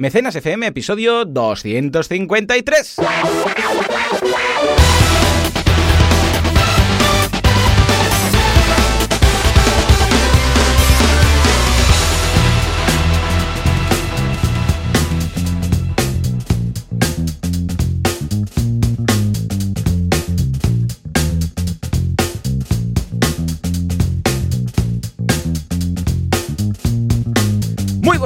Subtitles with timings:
[0.00, 2.98] Mecenas FM, episodio 253.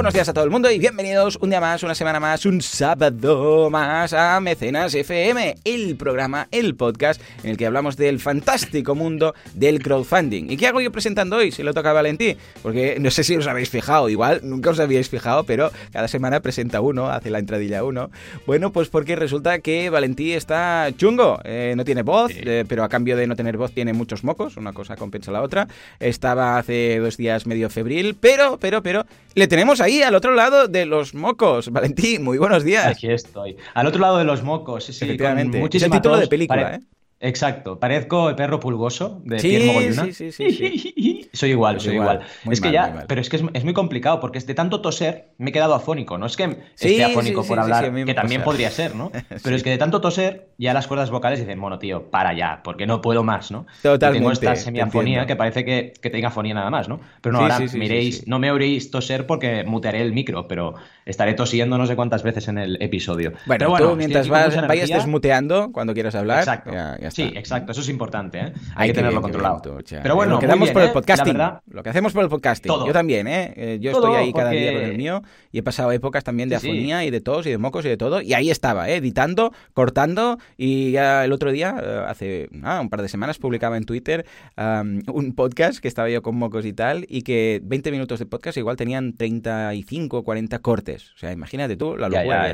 [0.03, 2.61] Buenos días a todo el mundo y bienvenidos un día más, una semana más, un
[2.61, 8.95] sábado más a Mecenas FM, el programa, el podcast en el que hablamos del fantástico
[8.95, 10.51] mundo del crowdfunding.
[10.51, 11.53] ¿Y qué hago yo presentando hoy?
[11.53, 14.79] Si lo toca a Valentí, porque no sé si os habéis fijado, igual nunca os
[14.81, 18.11] habíais fijado, pero cada semana presenta uno, hace la entradilla uno.
[18.45, 22.89] Bueno, pues porque resulta que Valentí está chungo, eh, no tiene voz, eh, pero a
[22.89, 25.69] cambio de no tener voz tiene muchos mocos, una cosa compensa la otra.
[26.01, 30.67] Estaba hace dos días medio febril, pero, pero, pero, le tenemos ahí al otro lado
[30.67, 31.69] de los mocos.
[31.69, 32.87] Valentín, muy buenos días.
[32.87, 33.57] Aquí estoy.
[33.73, 35.63] Al otro lado de los mocos, sí, Efectivamente.
[35.71, 36.79] Es el título de película, ¿eh?
[37.25, 42.19] Exacto, parezco el perro pulgoso de sí, Pierre Sí, sí, sí, Soy igual, soy igual.
[42.51, 45.53] Es que ya, pero es que es, muy complicado porque de tanto toser me he
[45.53, 46.17] quedado afónico.
[46.17, 49.09] No es que esté afónico por hablar, que también podría ser, ¿no?
[49.43, 52.61] Pero es que de tanto toser ya las cuerdas vocales dicen, bueno, tío, para ya,
[52.63, 53.65] porque no puedo más, ¿no?
[53.81, 54.19] Totalmente.
[54.19, 56.99] tengo esta semiafonía que parece que, que tenga afonía nada más, ¿no?
[57.21, 61.77] Pero no, ahora miréis, no me oiréis toser porque mutearé el micro, pero estaré tosiendo
[61.77, 63.33] no sé cuántas veces en el episodio.
[63.45, 66.39] Bueno, bueno tú mientras vas, vayas desmuteando cuando quieras hablar.
[66.39, 66.71] Exacto.
[67.13, 67.71] Sí, exacto.
[67.71, 68.53] Eso es importante, ¿eh?
[68.75, 69.61] Hay que tenerlo controlado.
[69.61, 70.91] Pero bueno, lo quedamos por el ¿eh?
[70.91, 71.37] podcasting.
[71.67, 72.71] Lo que hacemos por el podcasting.
[72.85, 73.53] Yo también, ¿eh?
[73.55, 76.55] eh yo estoy ahí cada día con el mío y he pasado épocas también de
[76.55, 78.21] afonía y de tos y de mocos y de todo.
[78.21, 78.97] Y ahí estaba, ¿eh?
[78.97, 80.39] editando, cortando.
[80.57, 84.25] Y ya el otro día, eh, hace ah, un par de semanas, publicaba en Twitter
[84.57, 87.05] un podcast que estaba yo con mocos y tal.
[87.07, 91.11] Y que 20 minutos de podcast igual tenían 35, 40 cortes.
[91.15, 92.53] O sea, imagínate tú la locura.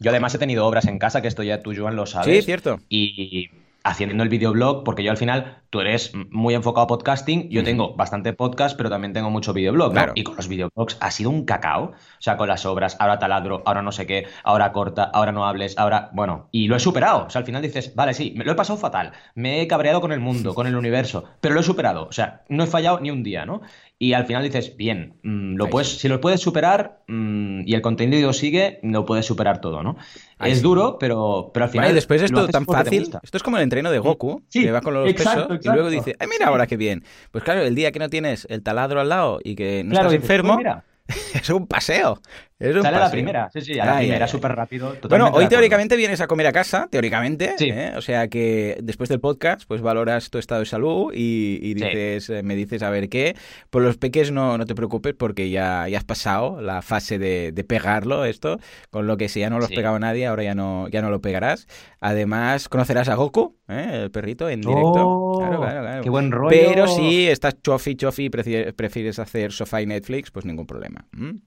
[0.00, 2.38] Yo además he tenido obras en casa, que esto ya tú, Joan, lo sabes.
[2.38, 2.80] Sí, cierto.
[2.88, 3.48] Y
[3.84, 7.94] haciendo el videoblog, porque yo al final, tú eres muy enfocado a podcasting, yo tengo
[7.94, 10.12] bastante podcast, pero también tengo mucho videoblog, ¿no?
[10.14, 13.62] Y con los videoblogs ha sido un cacao, o sea, con las obras, ahora taladro,
[13.66, 17.26] ahora no sé qué, ahora corta, ahora no hables, ahora, bueno, y lo he superado,
[17.26, 20.00] o sea, al final dices, vale, sí, me lo he pasado fatal, me he cabreado
[20.00, 23.00] con el mundo, con el universo, pero lo he superado, o sea, no he fallado
[23.00, 23.60] ni un día, ¿no?
[23.98, 27.80] Y al final dices, bien, mm, lo puedes, si lo puedes superar mm, y el
[27.80, 29.96] contenido sigue, lo puedes superar todo, ¿no?
[30.40, 31.94] es duro, pero, pero al final.
[31.94, 33.02] después esto tan fácil.
[33.22, 36.16] Esto es como el entreno de Goku, que va con los pesos y luego dice,
[36.18, 37.04] ¡ay, mira ahora qué bien!
[37.30, 40.12] Pues claro, el día que no tienes el taladro al lado y que no estás
[40.12, 40.58] enfermo.
[40.60, 40.76] Pues
[41.34, 42.20] es un paseo.
[42.60, 44.96] Sale a la primera, sí, sí, a la primera, súper rápido.
[45.08, 47.56] Bueno, hoy teóricamente vienes a comer a casa, teóricamente.
[47.58, 47.92] ¿eh?
[47.96, 52.42] O sea que después del podcast, pues valoras tu estado de salud y, dices, eh,
[52.42, 53.36] me dices a ver qué.
[53.70, 57.64] Por los peques no, no te preocupes porque ya, ya has pasado la fase de,
[57.68, 58.58] pegarlo, esto.
[58.90, 61.02] Con lo que si ya no lo has pegado a nadie, ahora ya no, ya
[61.02, 61.66] no lo pegarás.
[62.00, 64.02] Además, conocerás a Goku, ¿eh?
[64.04, 65.08] el perrito, en directo.
[65.08, 66.02] Oh, claro, claro, claro.
[66.02, 66.56] Qué buen rollo.
[66.56, 70.93] Pero si estás chofi, chofi y prefieres hacer sofá y Netflix, pues ningún problema.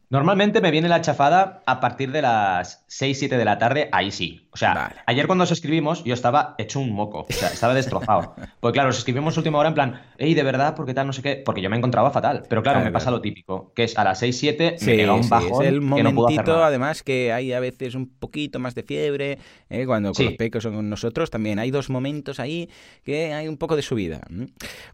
[0.10, 4.12] Normalmente me viene la chafada a partir de las 6, 7 de la tarde, ahí
[4.12, 4.48] sí.
[4.52, 8.36] O sea, ayer cuando os escribimos yo estaba hecho un moco, o sea, estaba destrozado.
[8.60, 11.22] Porque claro, os escribimos última hora en plan, hey, de verdad, porque tal, no sé
[11.22, 12.44] qué, porque yo me encontraba fatal.
[12.50, 15.28] Pero claro, me pasa lo típico, que es a las 6, 7 me llega un
[15.30, 19.86] bajón es el momentito, además, que hay a veces un poquito más de fiebre, ¿eh?
[19.86, 22.70] cuando con los pecos son con nosotros también hay dos momentos ahí
[23.04, 24.22] que hay un poco de subida.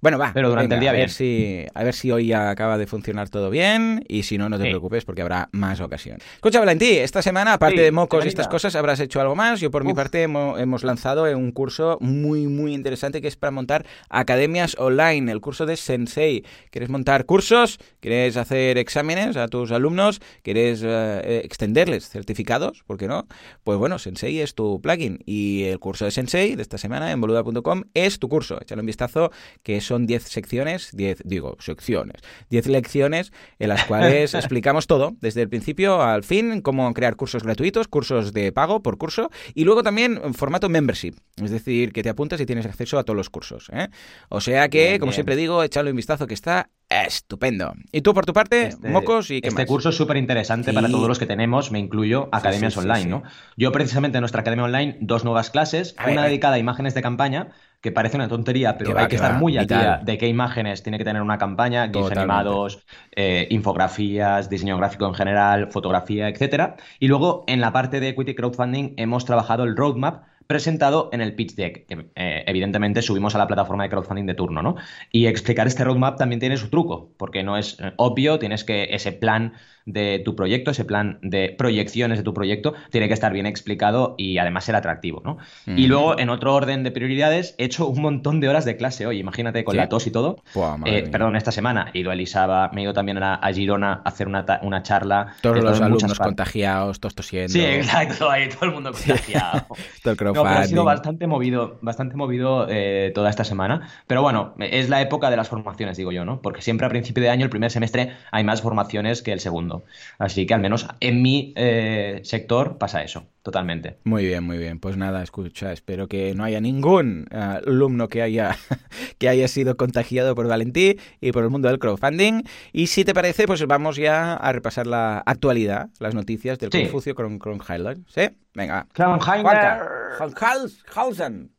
[0.01, 0.31] Bueno, va.
[0.33, 3.49] Pero durante el día a ver si A ver si hoy acaba de funcionar todo
[3.49, 6.17] bien y si no, no te preocupes porque habrá más ocasión.
[6.35, 9.59] Escucha, Valentín, esta semana, aparte de mocos y estas cosas, habrás hecho algo más.
[9.59, 13.85] Yo, por mi parte, hemos, lanzado un curso muy, muy interesante que es para montar
[14.09, 16.43] academias online, el curso de Sensei.
[16.71, 17.79] ¿Quieres montar cursos?
[17.99, 20.21] ¿Quieres hacer exámenes a tus alumnos?
[20.41, 22.83] ¿Quieres eh, extenderles certificados?
[22.85, 23.27] ¿Por qué no?
[23.63, 27.21] Pues bueno, Sensei es tu plugin y el curso de Sensei de esta semana en
[27.21, 28.59] boluda.com es tu curso.
[28.61, 29.31] Échale un vistazo
[29.63, 35.41] que son 10 secciones, 10, digo, secciones, 10 lecciones en las cuales explicamos todo, desde
[35.41, 39.83] el principio al fin, cómo crear cursos gratuitos, cursos de pago por curso y luego
[39.83, 43.29] también en formato membership, es decir, que te apuntas y tienes acceso a todos los
[43.29, 43.69] cursos.
[43.73, 43.89] ¿eh?
[44.29, 47.73] O sea que, como siempre digo, echadle un vistazo que está estupendo.
[47.91, 50.89] ¿Y tú por tu parte, este, mocos y qué Este curso es súper interesante para
[50.89, 53.23] todos los que tenemos, me incluyo, academias online, ¿no?
[53.57, 57.49] Yo precisamente en nuestra academia online, dos nuevas clases, una dedicada a imágenes de campaña
[57.83, 60.97] que parece una tontería, pero hay que estar muy al día de qué imágenes tiene
[60.97, 66.77] que tener una campaña, GIFs animados, eh, infografías, diseño gráfico en general, fotografía, etcétera.
[66.99, 71.35] Y luego en la parte de equity crowdfunding hemos trabajado el roadmap presentado en el
[71.35, 74.75] pitch deck, que eh, evidentemente subimos a la plataforma de crowdfunding de turno, ¿no?
[75.11, 78.87] Y explicar este roadmap también tiene su truco, porque no es eh, obvio, tienes que
[78.91, 79.53] ese plan
[79.85, 84.15] de tu proyecto, ese plan de proyecciones de tu proyecto, tiene que estar bien explicado
[84.17, 85.37] y además ser atractivo, ¿no?
[85.65, 89.05] Y luego, en otro orden de prioridades, he hecho un montón de horas de clase
[89.05, 90.37] hoy, imagínate, con la tos y todo.
[90.85, 94.09] Eh, perdón, esta semana he ido a Elisaba, me he ido también a, Girona a
[94.09, 95.35] hacer una, una charla.
[95.41, 97.51] Todos los alumnos contagiados, todos tosiendo.
[97.51, 99.67] Sí, exacto, ahí todo el mundo contagiado.
[100.03, 103.89] todo ha sido bastante movido, bastante movido eh, toda esta semana.
[104.07, 106.41] Pero bueno, es la época de las formaciones, digo yo, ¿no?
[106.41, 109.72] Porque siempre a principio de año, el primer semestre, hay más formaciones que el segundo.
[110.19, 113.97] Así que al menos en mi eh, sector pasa eso, totalmente.
[114.03, 114.79] Muy bien, muy bien.
[114.79, 118.57] Pues nada, escucha, espero que no haya ningún eh, alumno que haya,
[119.17, 122.43] que haya sido contagiado por Valentí y por el mundo del crowdfunding.
[122.71, 127.15] Y si te parece, pues vamos ya a repasar la actualidad, las noticias del Confucio
[127.15, 127.99] con, Highlight.
[128.07, 128.29] ¿Sí?
[128.53, 128.87] Venga.
[128.93, 131.51] Kronhausen.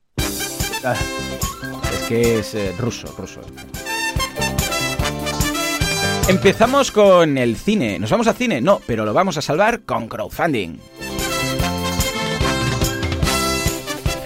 [1.92, 3.40] Es que es eh, ruso, ruso.
[6.26, 7.98] Empezamos con el cine.
[7.98, 8.62] ¿Nos vamos al cine?
[8.62, 10.78] No, pero lo vamos a salvar con crowdfunding.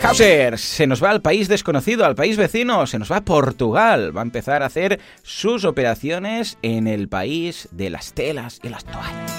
[0.01, 4.17] Hauser se nos va al país desconocido, al país vecino, se nos va a Portugal.
[4.17, 8.85] Va a empezar a hacer sus operaciones en el país de las telas y las
[8.85, 9.33] toallas.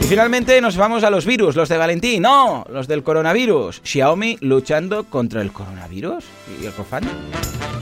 [0.00, 3.82] Y finalmente nos vamos a los virus, los de Valentín, no, los del coronavirus.
[3.84, 6.24] Xiaomi luchando contra el coronavirus
[6.62, 7.73] y el crowdfunding.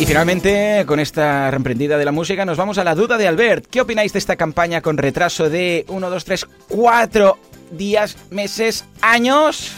[0.00, 3.66] Y finalmente, con esta reemprendida de la música, nos vamos a la duda de Albert.
[3.66, 7.38] ¿Qué opináis de esta campaña con retraso de 1, 2, 3, 4
[7.72, 9.72] días, meses, años?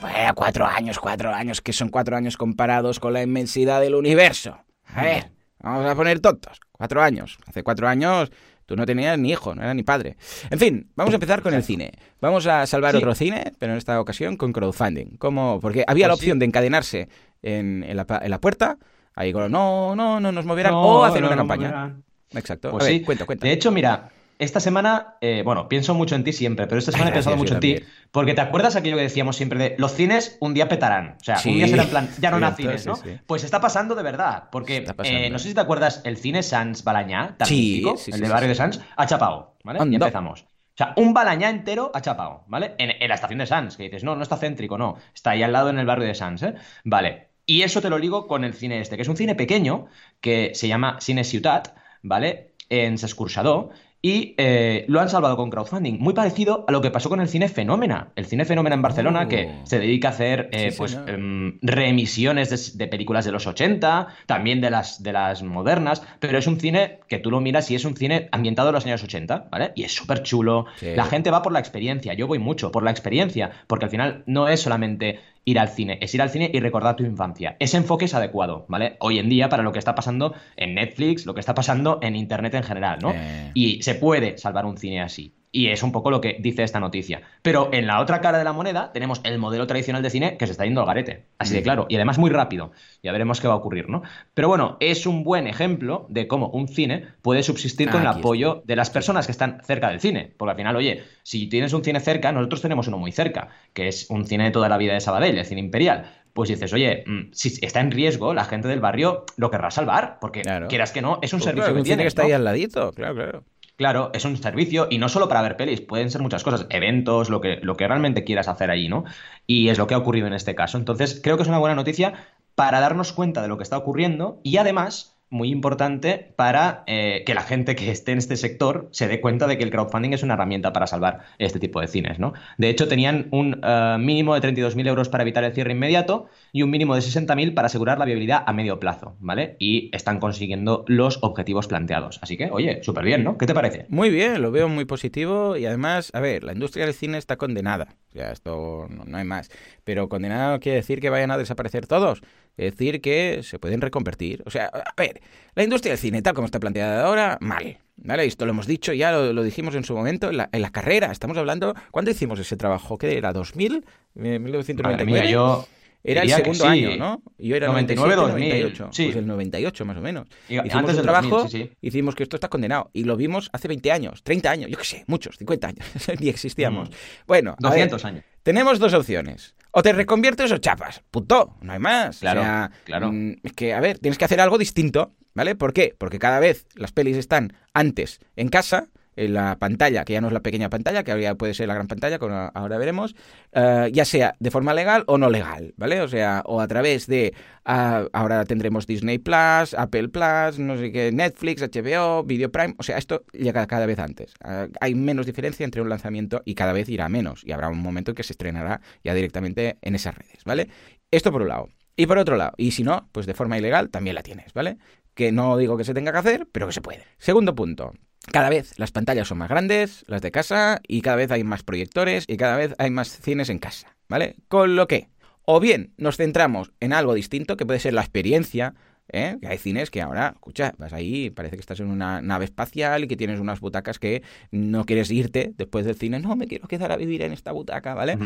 [0.00, 4.58] Bueno, cuatro años, cuatro años, que son cuatro años comparados con la inmensidad del universo.
[4.86, 6.60] A ver, vamos a poner tontos.
[6.72, 7.38] Cuatro años.
[7.46, 8.30] Hace cuatro años
[8.64, 10.16] tú no tenías ni hijo, no era ni padre.
[10.48, 11.92] En fin, vamos a empezar con el cine.
[12.20, 15.16] Vamos a salvar otro cine, pero en esta ocasión con crowdfunding.
[15.18, 15.58] ¿Cómo?
[15.60, 17.08] Porque había la pues opción de encadenarse
[17.44, 18.78] en, en, la, puerta,
[19.14, 21.96] ahí con no, no, no nos moverán, o hacer una campaña.
[22.32, 22.70] Exacto.
[22.70, 23.00] Pues sí.
[23.00, 23.46] cuenta, cuenta.
[23.46, 27.10] De hecho, mira, esta semana, eh, bueno, pienso mucho en ti siempre, pero esta semana
[27.10, 27.76] he pensado mucho en ti.
[28.10, 31.16] Porque te acuerdas aquello que decíamos siempre de los cines un día petarán.
[31.20, 32.94] O sea, un día será en plan, ya no hay cines, ¿no?
[33.26, 34.44] Pues está pasando de verdad.
[34.50, 38.30] Porque eh, no sé si te acuerdas, el cine Sans Balañá, tan mítico, el del
[38.30, 39.78] barrio de Sans, ha chapado, ¿vale?
[39.90, 40.42] Y empezamos.
[40.42, 42.74] O sea, un Balañá entero ha chapado, ¿vale?
[42.78, 44.96] En, en, la estación de Sans, que dices, no, no está céntrico, no.
[45.14, 46.54] Está ahí al lado en el barrio de Sans, ¿eh?
[46.82, 47.33] Vale.
[47.46, 49.86] Y eso te lo digo con el cine este, que es un cine pequeño
[50.20, 52.52] que se llama Cine Ciutat, ¿vale?
[52.68, 53.70] En Sescursador.
[54.04, 57.28] Y eh, lo han salvado con crowdfunding, muy parecido a lo que pasó con el
[57.28, 58.12] cine Fenómena.
[58.16, 59.66] El cine Fenómena en Barcelona, que oh.
[59.66, 64.68] se dedica a hacer eh, pues, em, reemisiones de, películas de los 80, también de
[64.68, 67.96] las, de las modernas, pero es un cine que tú lo miras y es un
[67.96, 69.72] cine ambientado en los años 80, ¿vale?
[69.74, 70.66] Y es súper chulo.
[70.82, 74.22] La gente va por la experiencia, yo voy mucho por la experiencia, porque al final
[74.26, 77.56] no es solamente ir al cine, es ir al cine y recordar tu infancia.
[77.58, 78.96] Ese enfoque es adecuado, ¿vale?
[79.00, 82.16] Hoy en día para lo que está pasando en Netflix, lo que está pasando en
[82.16, 83.12] Internet en general, ¿no?
[83.14, 83.50] Eh.
[83.54, 85.34] Y se puede salvar un cine así.
[85.56, 87.22] Y es un poco lo que dice esta noticia.
[87.40, 90.46] Pero en la otra cara de la moneda tenemos el modelo tradicional de cine que
[90.46, 91.26] se está yendo al garete.
[91.38, 91.62] Así de mm.
[91.62, 91.86] claro.
[91.88, 92.72] Y además muy rápido.
[93.04, 94.02] Ya veremos qué va a ocurrir, ¿no?
[94.34, 98.64] Pero bueno, es un buen ejemplo de cómo un cine puede subsistir con el apoyo
[98.64, 100.32] de las personas que están cerca del cine.
[100.36, 103.86] Porque al final, oye, si tienes un cine cerca, nosotros tenemos uno muy cerca, que
[103.86, 107.04] es un cine de toda la vida de Sabadell, el cine imperial pues dices, oye,
[107.06, 111.00] mm, si está en riesgo, la gente del barrio lo querrá salvar, porque quieras que
[111.00, 112.02] no, es un pues servicio que tiene.
[112.02, 113.44] que está ahí al ladito, claro, claro.
[113.76, 117.28] Claro, es un servicio y no solo para ver pelis, pueden ser muchas cosas, eventos,
[117.28, 119.04] lo que, lo que realmente quieras hacer allí, ¿no?
[119.48, 120.78] Y es lo que ha ocurrido en este caso.
[120.78, 122.14] Entonces, creo que es una buena noticia
[122.54, 127.34] para darnos cuenta de lo que está ocurriendo y además muy importante para eh, que
[127.34, 130.22] la gente que esté en este sector se dé cuenta de que el crowdfunding es
[130.22, 132.34] una herramienta para salvar este tipo de cines, ¿no?
[132.56, 136.62] De hecho, tenían un uh, mínimo de 32.000 euros para evitar el cierre inmediato y
[136.62, 139.56] un mínimo de 60.000 para asegurar la viabilidad a medio plazo, ¿vale?
[139.58, 142.20] Y están consiguiendo los objetivos planteados.
[142.22, 143.36] Así que, oye, súper bien, ¿no?
[143.36, 143.86] ¿Qué te parece?
[143.88, 147.36] Muy bien, lo veo muy positivo y además, a ver, la industria del cine está
[147.36, 147.96] condenada.
[148.12, 149.50] Ya, esto no hay más.
[149.82, 152.22] Pero condenada no quiere decir que vayan a desaparecer todos.
[152.56, 154.42] Es decir, que se pueden reconvertir.
[154.46, 155.20] O sea, a ver,
[155.54, 157.78] la industria del cine, tal como está planteada ahora, mal.
[157.96, 158.24] ¿Vale?
[158.24, 161.12] Esto lo hemos dicho, ya lo, dijimos en su momento, en la, en la, carrera.
[161.12, 161.74] Estamos hablando.
[161.90, 162.98] ¿Cuándo hicimos ese trabajo?
[162.98, 163.32] ¿Qué era?
[163.32, 163.84] ¿2000?
[164.16, 165.04] ¿1999?
[165.04, 165.66] Mía, yo.
[166.06, 167.22] Era el segundo año, ¿no?
[167.38, 168.88] Yo era 99, 98.
[168.92, 169.04] Sí.
[169.06, 170.28] Pues el 98 más o menos.
[170.50, 172.90] Y hicimos antes del trabajo, sí, hicimos que esto está condenado.
[172.92, 175.86] Y lo vimos hace 20 años, 30 años, yo qué sé, muchos, 50 años.
[176.20, 176.90] Ni existíamos.
[176.90, 176.92] Mm.
[177.26, 178.24] Bueno, 200 años.
[178.42, 179.54] Tenemos dos opciones.
[179.76, 181.02] O te reconviertes o chapas.
[181.10, 181.56] Punto.
[181.60, 182.20] No hay más.
[182.20, 183.10] Claro, claro.
[183.10, 185.56] Mm, es que, a ver, tienes que hacer algo distinto, ¿vale?
[185.56, 185.96] ¿Por qué?
[185.98, 190.28] Porque cada vez las pelis están antes en casa en la pantalla, que ya no
[190.28, 193.14] es la pequeña pantalla, que ahora puede ser la gran pantalla, como ahora veremos,
[193.52, 196.00] eh, ya sea de forma legal o no legal, ¿vale?
[196.00, 200.92] O sea, o a través de, ah, ahora tendremos Disney Plus, Apple Plus, no sé
[200.92, 204.34] qué, Netflix, HBO, Video Prime, o sea, esto llega cada vez antes.
[204.42, 207.80] Ah, hay menos diferencia entre un lanzamiento y cada vez irá menos, y habrá un
[207.80, 210.68] momento en que se estrenará ya directamente en esas redes, ¿vale?
[211.10, 211.68] Esto por un lado.
[211.96, 214.78] Y por otro lado, y si no, pues de forma ilegal también la tienes, ¿vale?
[215.14, 217.04] Que no digo que se tenga que hacer, pero que se puede.
[217.18, 217.92] Segundo punto,
[218.32, 221.62] cada vez las pantallas son más grandes, las de casa, y cada vez hay más
[221.62, 224.36] proyectores y cada vez hay más cines en casa, ¿vale?
[224.48, 225.08] Con lo que,
[225.44, 228.74] o bien nos centramos en algo distinto, que puede ser la experiencia
[229.12, 229.36] ¿eh?
[229.40, 233.04] Que hay cines que ahora, escucha, vas ahí, parece que estás en una nave espacial
[233.04, 236.68] y que tienes unas butacas que no quieres irte después del cine, no, me quiero
[236.68, 238.18] quedar a vivir en esta butaca, ¿vale?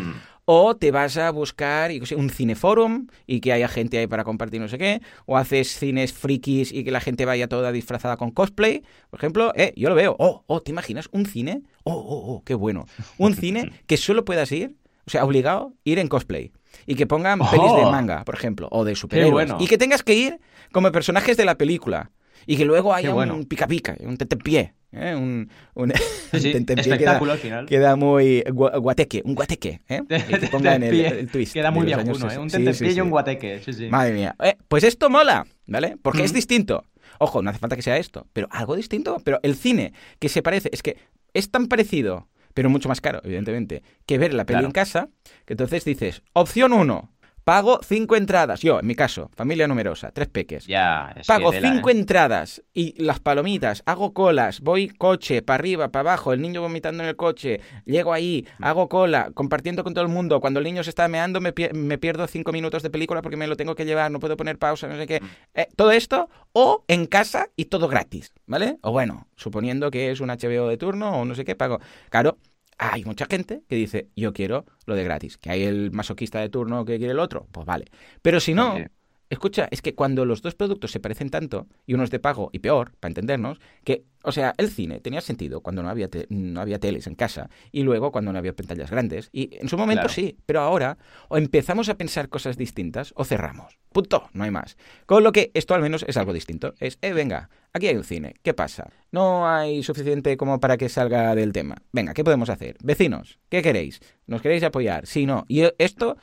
[0.44, 4.68] O te vas a buscar un cineforum y que haya gente ahí para compartir no
[4.68, 8.82] sé qué, o haces cines frikis y que la gente vaya toda disfrazada con cosplay,
[9.10, 11.62] por ejemplo, eh, yo lo veo, oh, oh, ¿te imaginas un cine?
[11.84, 12.86] Oh, oh, oh, qué bueno.
[13.16, 16.52] Un cine que solo puedas ir, o sea, obligado, ir en cosplay
[16.88, 17.90] y que pongan pelis de oh.
[17.92, 19.52] manga, por ejemplo, o de superhéroes.
[19.60, 20.40] Y que tengas que ir
[20.72, 22.10] como personajes de la película.
[22.46, 24.72] Y que luego haya un pica pica, un tetepié.
[24.92, 25.14] ¿eh?
[25.14, 25.92] Un, un,
[26.32, 27.66] espectáculo al final.
[27.66, 29.82] Queda muy guateque, un guateque.
[29.86, 30.00] ¿eh?
[30.08, 31.52] que ponga en el, twist.
[31.52, 32.38] Queda muy bien ¿eh?
[32.38, 33.60] Un tetepié y un guateque.
[33.90, 34.34] Madre mía.
[34.42, 35.98] Eh, pues esto mola, ¿vale?
[36.00, 36.84] Porque es distinto.
[37.18, 39.18] Ojo, no hace falta que sea esto, pero algo distinto.
[39.22, 40.96] Pero el cine que se parece, es que
[41.34, 42.28] es tan parecido
[42.58, 45.10] pero mucho más caro, evidentemente, que ver la peli en casa,
[45.44, 47.08] que entonces dices, opción 1,
[47.48, 48.60] Pago cinco entradas.
[48.60, 50.66] Yo, en mi caso, familia numerosa, tres peques.
[50.66, 51.92] Ya, Pago cinco ¿eh?
[51.92, 57.02] entradas y las palomitas, hago colas, voy coche, para arriba, para abajo, el niño vomitando
[57.02, 58.64] en el coche, llego ahí, mm.
[58.64, 60.42] hago cola, compartiendo con todo el mundo.
[60.42, 63.56] Cuando el niño se está meando, me, pierdo cinco minutos de película porque me lo
[63.56, 65.22] tengo que llevar, no puedo poner pausa, no sé qué.
[65.22, 65.26] Mm.
[65.54, 68.76] Eh, todo esto, o en casa y todo gratis, ¿vale?
[68.82, 71.80] O bueno, suponiendo que es un HBO de turno o no sé qué, pago.
[72.10, 72.36] Claro,
[72.78, 75.36] hay mucha gente que dice, yo quiero lo de gratis.
[75.36, 77.86] Que hay el masoquista de turno que quiere el otro, pues vale.
[78.22, 78.76] Pero si no,
[79.30, 82.50] escucha, es que cuando los dos productos se parecen tanto, y uno es de pago
[82.52, 86.60] y peor, para entendernos, que, o sea, el cine tenía sentido cuando no había, no
[86.60, 89.28] había teles en casa, y luego cuando no había pantallas grandes.
[89.32, 93.78] Y en su momento sí, pero ahora o empezamos a pensar cosas distintas o cerramos.
[93.92, 94.76] Punto, no hay más.
[95.06, 96.74] Con lo que esto al menos es algo distinto.
[96.78, 98.90] Es, eh, venga, aquí hay un cine, ¿qué pasa?
[99.10, 101.76] No hay suficiente como para que salga del tema.
[101.92, 102.76] Venga, ¿qué podemos hacer?
[102.82, 104.00] Vecinos, ¿qué queréis?
[104.26, 105.06] ¿Nos queréis apoyar?
[105.06, 105.44] Si no.
[105.48, 106.16] Y esto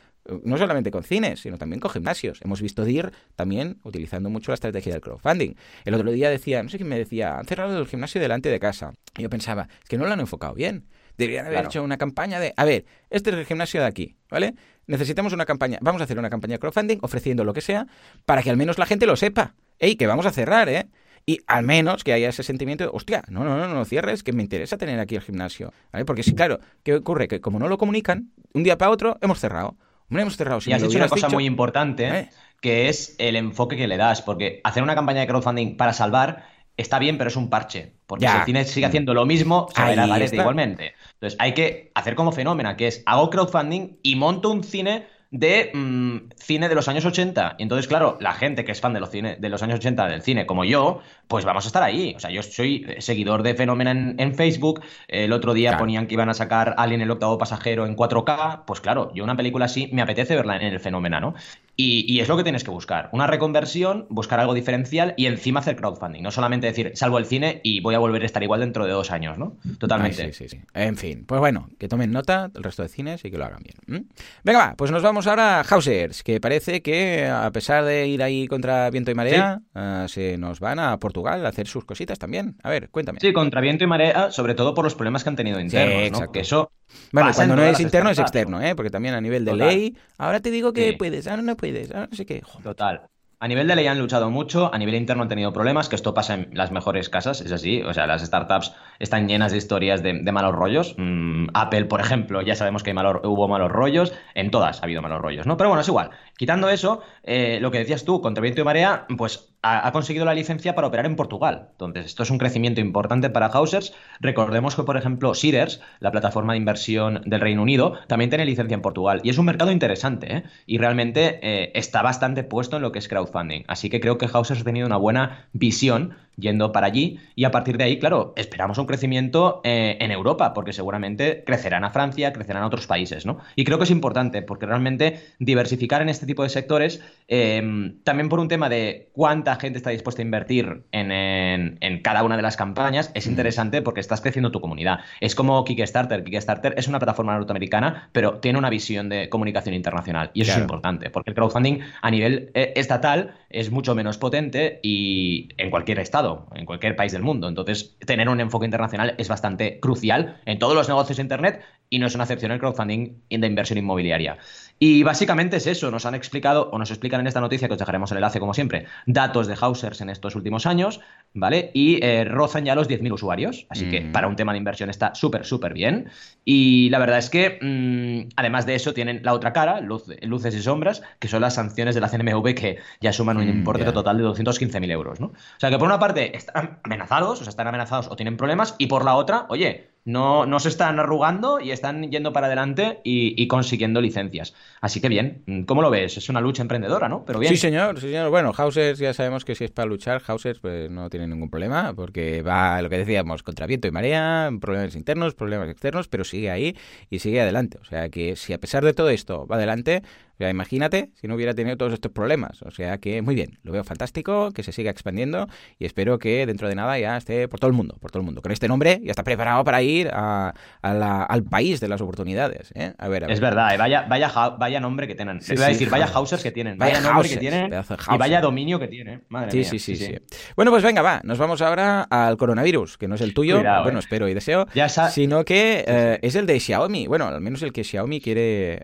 [0.43, 2.39] no solamente con cines, sino también con gimnasios.
[2.43, 5.55] Hemos visto DIR también utilizando mucho la estrategia del crowdfunding.
[5.85, 8.59] El otro día decía, no sé quién me decía, han cerrado el gimnasio delante de
[8.59, 8.93] casa.
[9.17, 10.85] Y yo pensaba, es que no lo han enfocado bien.
[11.17, 14.55] Deberían haber hecho una campaña de, a ver, este es el gimnasio de aquí, ¿vale?
[14.87, 17.87] Necesitamos una campaña, vamos a hacer una campaña de crowdfunding ofreciendo lo que sea
[18.25, 19.55] para que al menos la gente lo sepa.
[19.79, 20.87] ¡Ey, que vamos a cerrar, eh!
[21.25, 24.31] Y al menos que haya ese sentimiento de, hostia, no, no, no, no cierres, que
[24.31, 25.73] me interesa tener aquí el gimnasio.
[25.91, 26.05] ¿Vale?
[26.05, 27.27] Porque sí, claro, ¿qué ocurre?
[27.27, 29.75] Que como no lo comunican, un día para otro hemos cerrado.
[30.09, 30.59] Hombre, hemos cerrado.
[30.65, 32.29] y has hecho una cosa muy importante, ¿eh?
[32.61, 34.21] que es el enfoque que le das.
[34.21, 36.45] Porque hacer una campaña de crowdfunding para salvar
[36.77, 37.93] está bien, pero es un parche.
[38.05, 40.93] Porque si el cine sigue haciendo lo mismo, se verá la igualmente.
[41.13, 45.71] Entonces hay que hacer como fenómeno, que es hago crowdfunding y monto un cine de
[45.73, 47.55] mm, cine de los años 80.
[47.57, 50.07] Y entonces, claro, la gente que es fan de los, cine, de los años 80
[50.07, 52.13] del cine, como yo, pues vamos a estar ahí.
[52.15, 54.81] O sea, yo soy seguidor de Fenómena en, Facebook.
[55.07, 58.63] El otro día ponían que iban a sacar Alien el octavo pasajero en 4K.
[58.65, 61.35] Pues claro, yo una película así me apetece verla en el Fenómena, ¿no?
[61.77, 63.09] Y, es lo que tienes que buscar.
[63.11, 66.21] Una reconversión, buscar algo diferencial y encima hacer crowdfunding.
[66.21, 68.93] No solamente decir, salvo el cine y voy a volver a estar igual dentro de
[68.93, 69.57] dos años, ¿no?
[69.77, 70.31] Totalmente.
[70.31, 70.61] sí, sí, sí.
[70.73, 73.61] En fin, pues bueno, que tomen nota del resto de cines y que lo hagan
[73.61, 74.07] bien.
[74.43, 78.23] Venga, va, pues nos vamos ahora a Hausers, que parece que a pesar de ir
[78.23, 82.19] ahí contra viento y marea, ah, se nos van a Portugal a hacer sus cositas
[82.19, 82.57] también.
[82.63, 83.19] A ver, cuéntame.
[83.21, 86.31] Sí, contra viento y marea, sobre todo por los problemas que han tenido internos, ¿no?
[86.31, 86.71] Que eso
[87.11, 88.75] bueno, cuando no es interno es externo, ¿eh?
[88.75, 92.07] Porque también a nivel de ley, ahora te digo que puedes, ahora no puedes, ahora
[92.09, 92.43] no sé qué.
[92.63, 93.07] Total.
[93.39, 96.13] A nivel de ley han luchado mucho, a nivel interno han tenido problemas, que esto
[96.13, 97.81] pasa en las mejores casas, es así.
[97.81, 100.95] O sea, las startups están llenas de historias de, malos rollos.
[100.97, 105.21] Mm, Apple, por ejemplo, ya sabemos que hubo malos rollos, en todas ha habido malos
[105.21, 105.57] rollos, ¿no?
[105.57, 106.11] Pero bueno, es igual.
[106.37, 110.35] Quitando eso, eh, lo que decías tú, contra viento y marea, pues ha, conseguido la
[110.35, 111.69] licencia para operar en Portugal.
[111.71, 113.93] Entonces, esto es un crecimiento importante para Hausers.
[114.19, 118.75] Recordemos que, por ejemplo, Seeders, la plataforma de inversión del Reino Unido, también tiene licencia
[118.75, 119.21] en Portugal.
[119.23, 120.43] Y es un mercado interesante, ¿eh?
[120.67, 123.63] Y realmente eh, está bastante puesto en lo que es crowdfunding.
[123.67, 127.51] Así que creo que Hausers ha tenido una buena visión yendo para allí y a
[127.51, 132.33] partir de ahí, claro, esperamos un crecimiento eh, en Europa, porque seguramente crecerán a Francia,
[132.33, 133.39] crecerán a otros países, ¿no?
[133.55, 138.29] Y creo que es importante, porque realmente diversificar en este tipo de sectores, em, también
[138.29, 142.41] por un tema de cuánta gente está dispuesta a invertir en, en, cada una de
[142.41, 144.99] las campañas, es interesante porque estás creciendo tu comunidad.
[145.21, 146.23] Es como Kickstarter.
[146.23, 150.31] Kickstarter es una plataforma norteamericana, pero tiene una visión de comunicación internacional.
[150.33, 154.79] Y eso es importante, porque el crowdfunding a nivel eh, estatal es mucho menos potente
[154.83, 156.24] y en cualquier estado,
[156.55, 157.47] en cualquier país del mundo.
[157.47, 161.99] Entonces, tener un enfoque internacional es bastante crucial en todos los negocios de Internet y
[161.99, 164.37] no es una excepción el crowdfunding de inversión inmobiliaria.
[164.77, 167.79] Y básicamente es eso, nos han explicado o nos explican en esta noticia, que os
[167.79, 170.99] dejaremos el enlace como siempre, datos de Hausers en estos últimos años,
[171.33, 171.71] ¿vale?
[171.73, 174.11] Y eh, rozan ya los 10.000 usuarios, así que mm.
[174.11, 176.09] para un tema de inversión está súper, súper bien.
[176.43, 180.61] Y la verdad es que, mm, además de eso, tienen la otra cara, luces y
[180.61, 184.17] sombras, que son las sanciones de la CNMV que ya suman un mm, importe total
[184.17, 185.27] de 215.000 euros, ¿no?
[185.27, 188.75] O sea que por una parte están amenazados, o sea, están amenazados o tienen problemas,
[188.77, 193.01] y por la otra, oye, no, no se están arrugando y están yendo para adelante
[193.03, 194.53] y, consiguiendo licencias.
[194.79, 196.17] Así que bien, ¿cómo lo ves?
[196.17, 197.25] Es una lucha emprendedora, ¿no?
[197.25, 197.51] Pero bien.
[197.51, 198.29] Sí, señor, sí, señor.
[198.29, 201.93] Bueno, Hausers ya sabemos que si es para luchar, Hausers pues, no tiene ningún problema,
[201.95, 206.51] porque va, lo que decíamos, contra viento y marea, problemas internos, problemas externos, pero sigue
[206.51, 206.77] ahí
[207.09, 207.79] y sigue adelante.
[207.81, 210.03] O sea que si a pesar de todo esto va adelante,
[210.35, 212.61] o sea, imagínate si no hubiera tenido todos estos problemas.
[212.63, 215.47] O sea que muy bien, lo veo fantástico, que se siga expandiendo
[215.79, 218.25] y espero que dentro de nada ya esté por todo el mundo, por todo el
[218.25, 218.41] mundo.
[218.41, 222.73] Con este nombre ya está preparado para ir a, al país de las oportunidades.
[222.75, 222.91] ¿eh?
[222.97, 225.41] A ver, Es verdad, eh, vaya, vaya, vaya nombre que tienen.
[225.41, 229.21] Sí, decir, vaya houses que tienen, vaya, nombre que tienen y vaya dominio que tiene.
[229.29, 229.69] Madre sí, mía.
[229.69, 230.17] Sí, sí, sí,
[230.57, 233.99] Bueno, pues venga, va, nos vamos ahora al coronavirus, que no es el tuyo, bueno,
[233.99, 233.99] eh.
[233.99, 234.67] espero y deseo,
[235.11, 237.07] sino que es el de Xiaomi.
[237.07, 238.81] Bueno, al menos el que Xiaomi quiere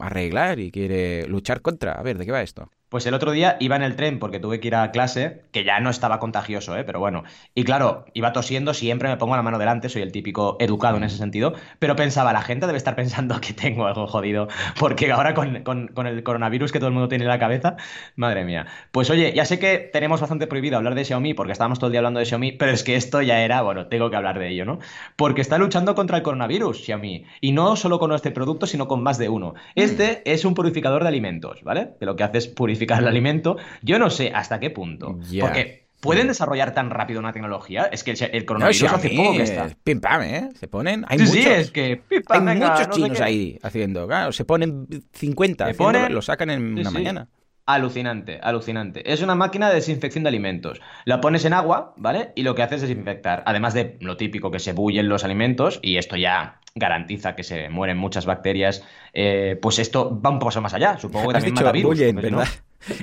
[0.00, 1.92] arreglar y quiere luchar contra.
[1.94, 2.70] A ver, ¿de qué va esto?
[2.92, 5.64] Pues el otro día iba en el tren porque tuve que ir a clase, que
[5.64, 6.84] ya no estaba contagioso, ¿eh?
[6.84, 7.22] pero bueno.
[7.54, 11.04] Y claro, iba tosiendo, siempre me pongo la mano delante, soy el típico educado en
[11.04, 15.32] ese sentido, pero pensaba, la gente debe estar pensando que tengo algo jodido, porque ahora
[15.32, 17.76] con, con, el coronavirus que todo el mundo tiene en la cabeza,
[18.14, 18.66] madre mía.
[18.90, 21.92] Pues oye, ya sé que tenemos bastante prohibido hablar de Xiaomi, porque estábamos todo el
[21.92, 24.50] día hablando de Xiaomi, pero es que esto ya era, bueno, tengo que hablar de
[24.50, 24.80] ello, ¿no?
[25.16, 29.02] Porque está luchando contra el coronavirus, Xiaomi, y no solo con este producto, sino con
[29.02, 29.54] más de uno.
[29.76, 31.92] Este es un purificador de alimentos, ¿vale?
[31.98, 35.18] Que lo que hace es purificar el alimento yo no sé hasta qué punto.
[35.40, 37.84] Porque ¿Pueden desarrollar tan rápido una tecnología?
[37.84, 39.68] Es que el, coronavirus hace poco que está.
[39.84, 40.48] Pim pam, ¿eh?
[40.58, 41.04] Se ponen.
[41.06, 44.08] Hay muchos, es que hay muchos chinos ahí haciendo.
[44.08, 47.28] Claro, se ponen 50, lo sacan en una mañana.
[47.64, 49.12] Alucinante, alucinante.
[49.12, 50.80] Es una máquina de desinfección de alimentos.
[51.04, 52.32] La pones en agua, ¿vale?
[52.34, 53.44] Y lo que hace es desinfectar.
[53.46, 57.68] Además de lo típico que se bullen los alimentos, y esto ya garantiza que se
[57.68, 60.98] mueren muchas bacterias, eh, pues esto va un poco más allá.
[60.98, 61.98] Supongo que también mata virus.
[61.98, 62.48] ¿verdad?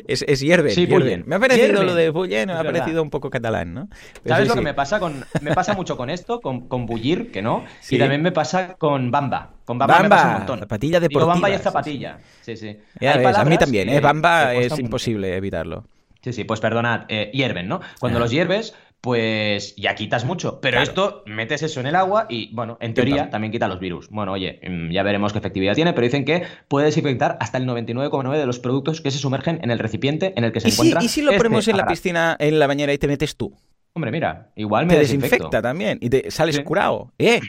[0.07, 0.87] Es, es hierve, sí,
[1.25, 3.87] Me ha parecido lo de bullen, me ha parecido un poco catalán, ¿no?
[4.25, 7.41] ¿Sabes lo que me pasa con me pasa mucho con esto, con, con bullir, que
[7.41, 7.63] no?
[7.89, 9.53] Y también me pasa con bamba.
[9.69, 10.59] Con bamba, me pasa un montón.
[10.61, 11.31] Zapatilla deportiva.
[11.31, 12.17] bamba y zapatilla.
[12.41, 12.75] Sí, sí.
[13.05, 13.99] a mí también, ¿eh?
[13.99, 15.85] Bamba es imposible evitarlo.
[16.23, 17.79] Sí, sí, pues perdonad, eh, hierven, ¿no?
[17.99, 20.59] Cuando los hierves, pues ya quitas mucho.
[20.59, 24.09] Pero esto, metes eso en el agua y, bueno, en teoría también quita los virus.
[24.09, 27.67] Bueno, oye, mm, ya veremos qué efectividad tiene, pero dicen que puede desinfectar hasta el
[27.67, 31.03] 99,9% de los productos que se sumergen en el recipiente en el que se encuentra.
[31.03, 33.55] ¿Y si lo ponemos en la piscina, en la bañera y te metes tú?
[33.93, 37.11] Hombre, mira, igual me te desinfecta también y te sales curado.
[37.19, 37.39] ¡Eh!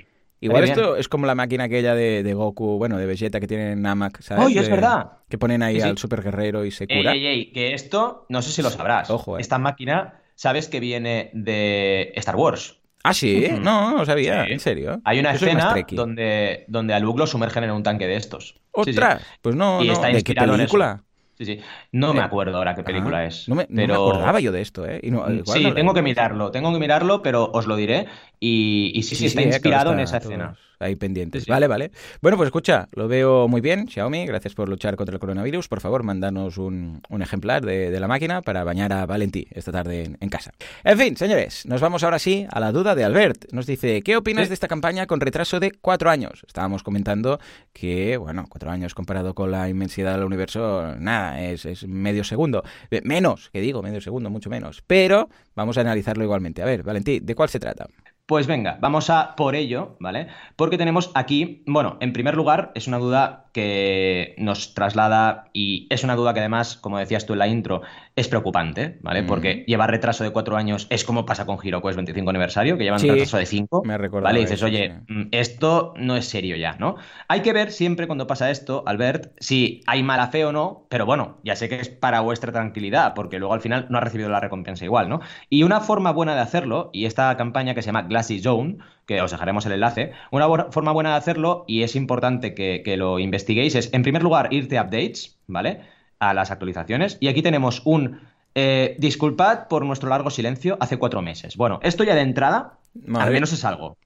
[0.41, 3.83] Igual esto es como la máquina aquella de, Goku, bueno, de Vegeta que tienen en
[3.83, 4.47] Namak, ¿sabes?
[4.47, 5.19] ¡Oye, es verdad!
[5.29, 7.13] Que ponen ahí al super guerrero y se cura.
[7.13, 9.11] Ey, ey, ey, que esto, no sé si lo sabrás.
[9.11, 9.41] Ojo, eh.
[9.41, 12.79] Esta máquina sabes que viene de Star Wars.
[13.03, 15.01] Ah, sí, no, no sabía, en serio.
[15.05, 18.61] Hay una escena donde, donde a Luke lo sumergen en un tanque de estos.
[18.73, 19.23] ¡Ostras!
[19.41, 20.03] Pues no, no.
[20.03, 21.05] ¿de qué película?
[21.41, 21.61] Sí, sí.
[21.93, 23.49] No me eh, acuerdo ahora qué película ah, es.
[23.49, 23.95] No me, pero...
[23.95, 25.01] no me, acordaba yo de esto, ¿eh?
[25.47, 28.09] sí, tengo que mirarlo, tengo que mirarlo, pero os lo diré.
[28.39, 31.47] Y, sí, sí, está inspirado en esa escena ahí pendientes.
[31.47, 31.91] Vale, vale.
[32.21, 34.27] Bueno, pues escucha, lo veo muy bien, Xiaomi.
[34.27, 35.69] Gracias por luchar contra el coronavirus.
[35.69, 40.29] Por favor, mándanos un, ejemplar de, la máquina para bañar a Valentí esta tarde en,
[40.31, 40.53] casa.
[40.85, 43.53] En fin, señores, nos vamos ahora sí a la duda de Albert.
[43.53, 46.43] Nos dice, ¿qué opinas de esta campaña con retraso de cuatro años?
[46.47, 47.39] Estábamos comentando
[47.73, 52.63] que, bueno, cuatro años comparado con la inmensidad del universo, nada, es, es medio segundo.
[53.05, 54.83] Menos, que digo, medio segundo, mucho menos.
[54.87, 56.63] Pero vamos a analizarlo igualmente.
[56.63, 57.87] A ver, Valentí, ¿de cuál se trata?
[58.31, 60.29] Pues venga, vamos a por ello, ¿vale?
[60.55, 66.05] Porque tenemos aquí, bueno, en primer lugar, es una duda que nos traslada y es
[66.05, 67.83] una duda que además, como decías tú en la intro,
[68.21, 69.23] es preocupante, ¿vale?
[69.23, 73.01] Porque llevar retraso de cuatro años es como pasa con es 25 aniversario, que llevan
[73.01, 74.41] retraso de cinco, me ¿vale?
[74.41, 76.97] Y dices, oye, mm, esto no es serio ya, ¿no?
[77.29, 81.07] Hay que ver siempre cuando pasa esto, Albert, si hay mala fe o no, pero
[81.07, 84.29] bueno, ya sé que es para vuestra tranquilidad, porque luego al final no ha recibido
[84.29, 85.21] la recompensa igual, ¿no?
[85.49, 89.23] Y una forma buena de hacerlo, y esta campaña que se llama Glassy Zone, que
[89.23, 93.19] os dejaremos el enlace, una forma buena de hacerlo, y es importante que, que lo
[93.19, 95.81] investiguéis, es en primer lugar irte a updates, ¿vale?
[96.21, 98.21] A las actualizaciones, y aquí tenemos un
[98.55, 101.57] eh, disculpad por nuestro largo silencio hace cuatro meses.
[101.57, 102.79] Bueno, esto ya de entrada,
[103.15, 103.97] al menos es algo.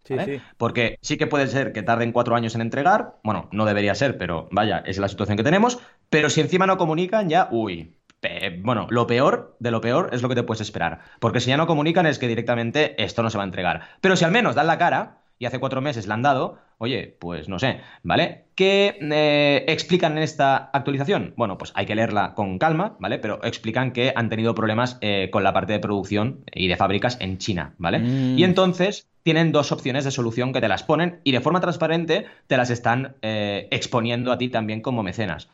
[0.57, 3.17] Porque sí que puede ser que tarden cuatro años en entregar.
[3.25, 5.79] Bueno, no debería ser, pero vaya, es la situación que tenemos.
[6.11, 7.97] Pero si encima no comunican, ya, uy.
[8.63, 11.01] Bueno, lo peor de lo peor es lo que te puedes esperar.
[11.21, 13.83] Porque si ya no comunican es que directamente esto no se va a entregar.
[14.01, 17.17] Pero si al menos dan la cara y hace cuatro meses la han dado, oye,
[17.19, 18.45] pues no sé, ¿vale?
[18.55, 21.35] ¿Qué eh, explican en esta actualización?
[21.37, 23.19] Bueno, pues hay que leerla con calma, ¿vale?
[23.19, 27.19] Pero explican que han tenido problemas eh, con la parte de producción y de fábricas
[27.21, 27.99] en China, ¿vale?
[27.99, 28.39] Mm.
[28.39, 32.27] Y entonces tienen dos opciones de solución que te las ponen y de forma transparente
[32.47, 35.49] te las están eh, exponiendo a ti también como mecenas.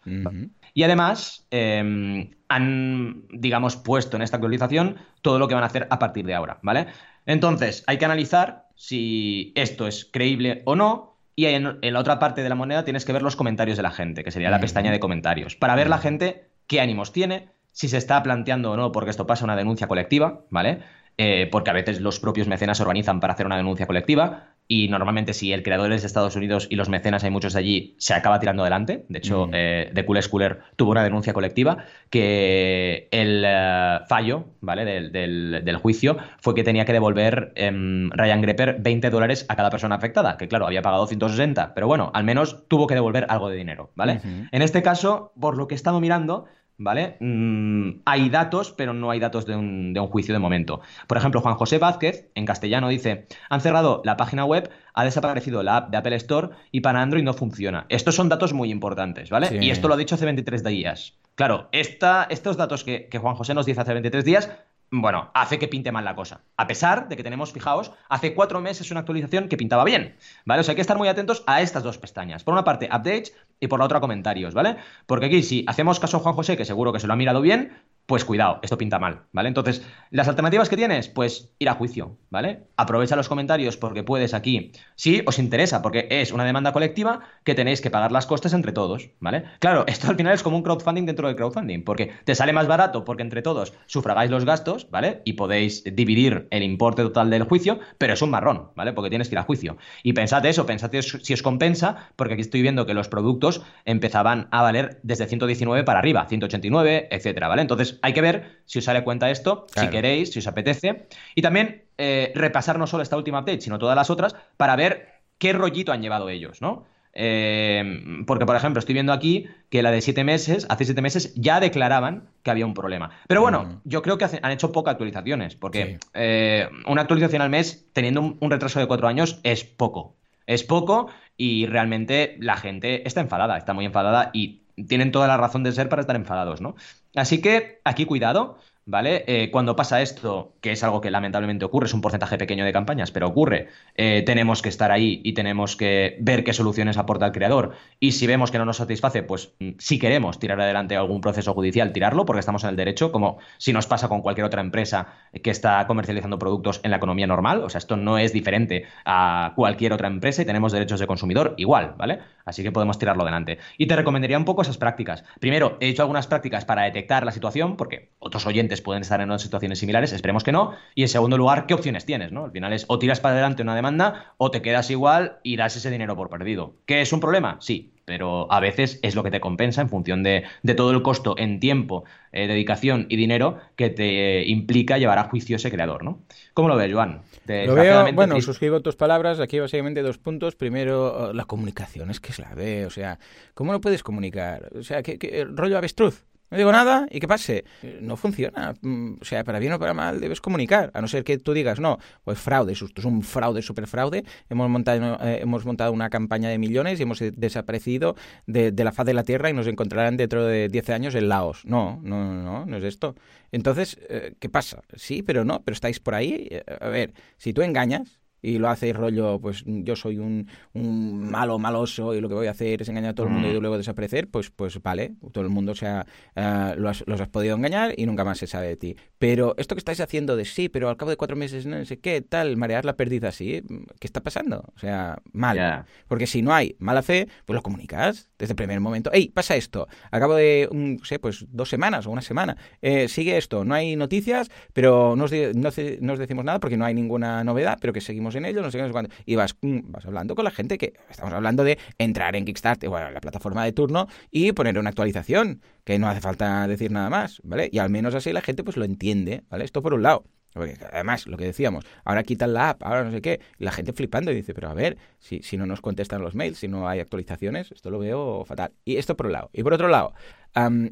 [0.74, 5.86] Y además em, han, digamos, puesto en esta actualización todo lo que van a hacer
[5.90, 6.88] a partir de ahora, ¿vale?
[7.26, 11.18] Entonces, hay que analizar si esto es creíble o no.
[11.36, 13.90] Y en, la otra parte de la moneda tienes que ver los comentarios de la
[13.90, 17.88] gente, que sería la pestaña de comentarios, para ver la gente qué ánimos tiene, si
[17.88, 20.80] se está planteando o no, porque esto pasa una denuncia colectiva, ¿vale?
[21.18, 24.86] Eh, porque a veces los propios mecenas se organizan para hacer una denuncia colectiva y
[24.86, 27.96] normalmente si el creador es de Estados Unidos y los mecenas hay muchos de allí,
[27.98, 29.04] se acaba tirando adelante.
[29.08, 29.50] De hecho, mm.
[29.52, 31.78] eh, The Cool Schooler tuvo una denuncia colectiva
[32.08, 34.84] que el eh, fallo ¿vale?
[35.10, 39.96] Del, juicio fue que tenía que devolver em, Ryan Grepper 20 dólares a cada persona
[39.96, 43.56] afectada, que claro, había pagado 160, pero bueno, al menos tuvo que devolver algo de
[43.56, 44.20] dinero, ¿vale?
[44.52, 46.46] En este caso, por lo que he estado mirando,
[46.80, 47.16] ¿vale?
[47.20, 50.80] Mm, hay datos, pero no hay datos de un, juicio de momento.
[51.06, 55.62] Por ejemplo, Juan José Vázquez, en castellano, dice, han cerrado la página web, ha desaparecido
[55.62, 57.86] la app de Apple Store y para Android no funciona.
[57.90, 59.58] Estos son datos muy importantes, ¿vale?
[59.60, 61.18] Y esto lo ha dicho hace 23 días.
[61.34, 64.50] Claro, estos datos que, que Juan José nos dice hace 23 días
[64.90, 66.40] bueno, hace que pinte mal la cosa.
[66.56, 70.60] A pesar de que tenemos, fijaos, hace cuatro meses una actualización que pintaba bien, ¿vale?
[70.60, 72.42] O sea, hay que estar muy atentos a estas dos pestañas.
[72.42, 74.76] Por una parte, updates y por la otra, comentarios, ¿vale?
[75.06, 77.40] Porque aquí, si hacemos caso a Juan José, que seguro que se lo ha mirado
[77.40, 77.72] bien,
[78.10, 79.46] pues cuidado, esto pinta mal, ¿vale?
[79.46, 82.64] Entonces, las alternativas que tienes, pues ir a juicio, ¿vale?
[82.76, 87.54] Aprovecha los comentarios porque puedes aquí, si os interesa, porque es una demanda colectiva que
[87.54, 89.44] tenéis que pagar las costes entre todos, ¿vale?
[89.60, 92.66] Claro, esto al final es como un crowdfunding dentro del crowdfunding, porque te sale más
[92.66, 95.22] barato porque entre todos sufragáis los gastos, ¿vale?
[95.24, 98.92] Y podéis dividir el importe total del juicio, pero es un marrón, ¿vale?
[98.92, 99.76] Porque tienes que ir a juicio.
[100.02, 104.48] Y pensad eso, pensad si os compensa, porque aquí estoy viendo que los productos empezaban
[104.50, 107.62] a valer desde 119 para arriba, 189, etcétera, ¿vale?
[107.62, 111.06] Entonces, hay que ver si os sale cuenta esto, si queréis, si os apetece.
[111.34, 115.20] Y también eh, repasar no solo esta última update, sino todas las otras, para ver
[115.38, 116.84] qué rollito han llevado ellos, ¿no?
[117.12, 121.34] Eh, porque, por ejemplo, estoy viendo aquí que la de siete meses, hace siete meses,
[121.34, 123.10] ya declaraban que había un problema.
[123.26, 123.80] Pero bueno, mm.
[123.84, 128.50] yo creo que han hecho pocas actualizaciones, porque eh, una actualización al mes, teniendo un,
[128.50, 130.16] retraso de cuatro años, es poco.
[130.46, 135.36] Es poco y realmente la gente está enfadada, está muy enfadada y tienen toda la
[135.36, 136.74] razón de ser para estar enfadados, ¿no?
[137.14, 138.58] Así que aquí cuidado,
[138.90, 139.24] ¿vale?
[139.26, 142.72] Eh, cuando pasa esto, que es algo que lamentablemente ocurre, es un porcentaje pequeño de
[142.72, 147.26] campañas, pero ocurre, eh, tenemos que estar ahí y tenemos que ver qué soluciones aporta
[147.26, 147.72] el creador.
[148.00, 151.54] Y si vemos que no nos satisface, pues mm, si queremos tirar adelante algún proceso
[151.54, 155.14] judicial, tirarlo, porque estamos en el derecho, como si nos pasa con cualquier otra empresa
[155.42, 157.62] que está comercializando productos en la economía normal.
[157.62, 161.54] O sea, esto no es diferente a cualquier otra empresa y tenemos derechos de consumidor
[161.58, 162.18] igual, ¿vale?
[162.44, 163.58] Así que podemos tirarlo adelante.
[163.78, 165.24] Y te recomendaría un poco esas prácticas.
[165.38, 169.38] Primero, he hecho algunas prácticas para detectar la situación, porque otros oyentes pueden estar en
[169.38, 170.74] situaciones similares, esperemos que no.
[170.94, 172.32] Y en segundo lugar, ¿qué opciones tienes?
[172.32, 172.44] ¿no?
[172.44, 175.76] Al final es o tiras para adelante una demanda o te quedas igual y das
[175.76, 176.74] ese dinero por perdido.
[176.86, 177.56] ¿Qué es un problema?
[177.60, 180.44] Sí, pero a veces es lo que te compensa en función de,
[180.76, 185.54] todo el costo en tiempo, eh, dedicación y dinero que te implica llevar a juicio
[185.54, 186.18] ese creador, ¿no?
[186.52, 187.22] ¿Cómo lo ves, Joan?
[187.46, 190.56] lo veo, bueno, suscribo tus palabras, aquí básicamente dos puntos.
[190.56, 193.20] Primero, la comunicación, es que es la B, o sea,
[193.54, 194.70] ¿cómo no puedes comunicar?
[194.76, 196.24] O sea, ¿qué, rollo avestruz?
[196.50, 197.64] No digo nada y que pase.
[198.00, 198.74] No funciona.
[198.80, 200.90] Mm, o sea, para bien o para mal debes comunicar.
[200.94, 204.24] A no ser que tú digas, no, pues fraude, esto es un fraude, super fraude.
[204.48, 209.06] Hemos montado, eh, hemos montado una campaña de millones y hemos desaparecido de, la faz
[209.06, 211.64] de la Tierra y nos encontrarán dentro de 10 años en Laos.
[211.64, 213.14] No, no, no, no es esto.
[213.52, 214.82] Entonces, eh, ¿qué pasa?
[214.94, 216.48] Sí, pero no, pero estáis por ahí.
[216.50, 221.30] Eh, a ver, si tú engañas, y lo hace rollo, pues yo soy un, un,
[221.30, 223.56] malo, maloso y lo que voy a hacer es engañar a todo el mundo y
[223.56, 223.60] mm.
[223.60, 227.94] luego desaparecer, pues, pues vale, todo el mundo se ha, uh, los, has podido engañar
[227.96, 228.96] y nunca más se sabe de ti.
[229.18, 231.98] Pero esto que estáis haciendo de sí, pero al cabo de cuatro meses no sé
[231.98, 233.62] qué, tal, marear la pérdida así,
[233.98, 234.64] ¿qué está pasando?
[234.74, 235.84] O sea, mal.
[236.08, 239.10] Porque si no hay mala fe, pues lo comunicas desde el primer momento.
[239.12, 243.08] Hey, pasa esto, al cabo de, no sé, pues dos semanas o una semana, eh,
[243.08, 246.94] sigue esto, no hay noticias, pero no os, no os decimos nada porque no hay
[246.94, 250.34] ninguna novedad, pero que seguimos en ello, no sé qué, Y vas, mm, vas hablando
[250.34, 254.08] con la gente que estamos hablando de entrar en Kickstarter, bueno, la plataforma de turno
[254.30, 257.68] y poner una actualización, que no hace falta decir nada más, ¿vale?
[257.72, 259.64] Y al menos así la gente pues lo entiende, ¿vale?
[259.64, 260.24] Esto por un lado.
[260.52, 263.92] Porque además, lo que decíamos, ahora quitan la app, ahora no sé qué, la gente
[263.92, 266.88] flipando y dice, pero a ver, si, si no nos contestan los mails, si no
[266.88, 268.72] hay actualizaciones, esto lo veo fatal.
[268.84, 269.50] Y esto por un lado.
[269.52, 270.12] Y por otro lado,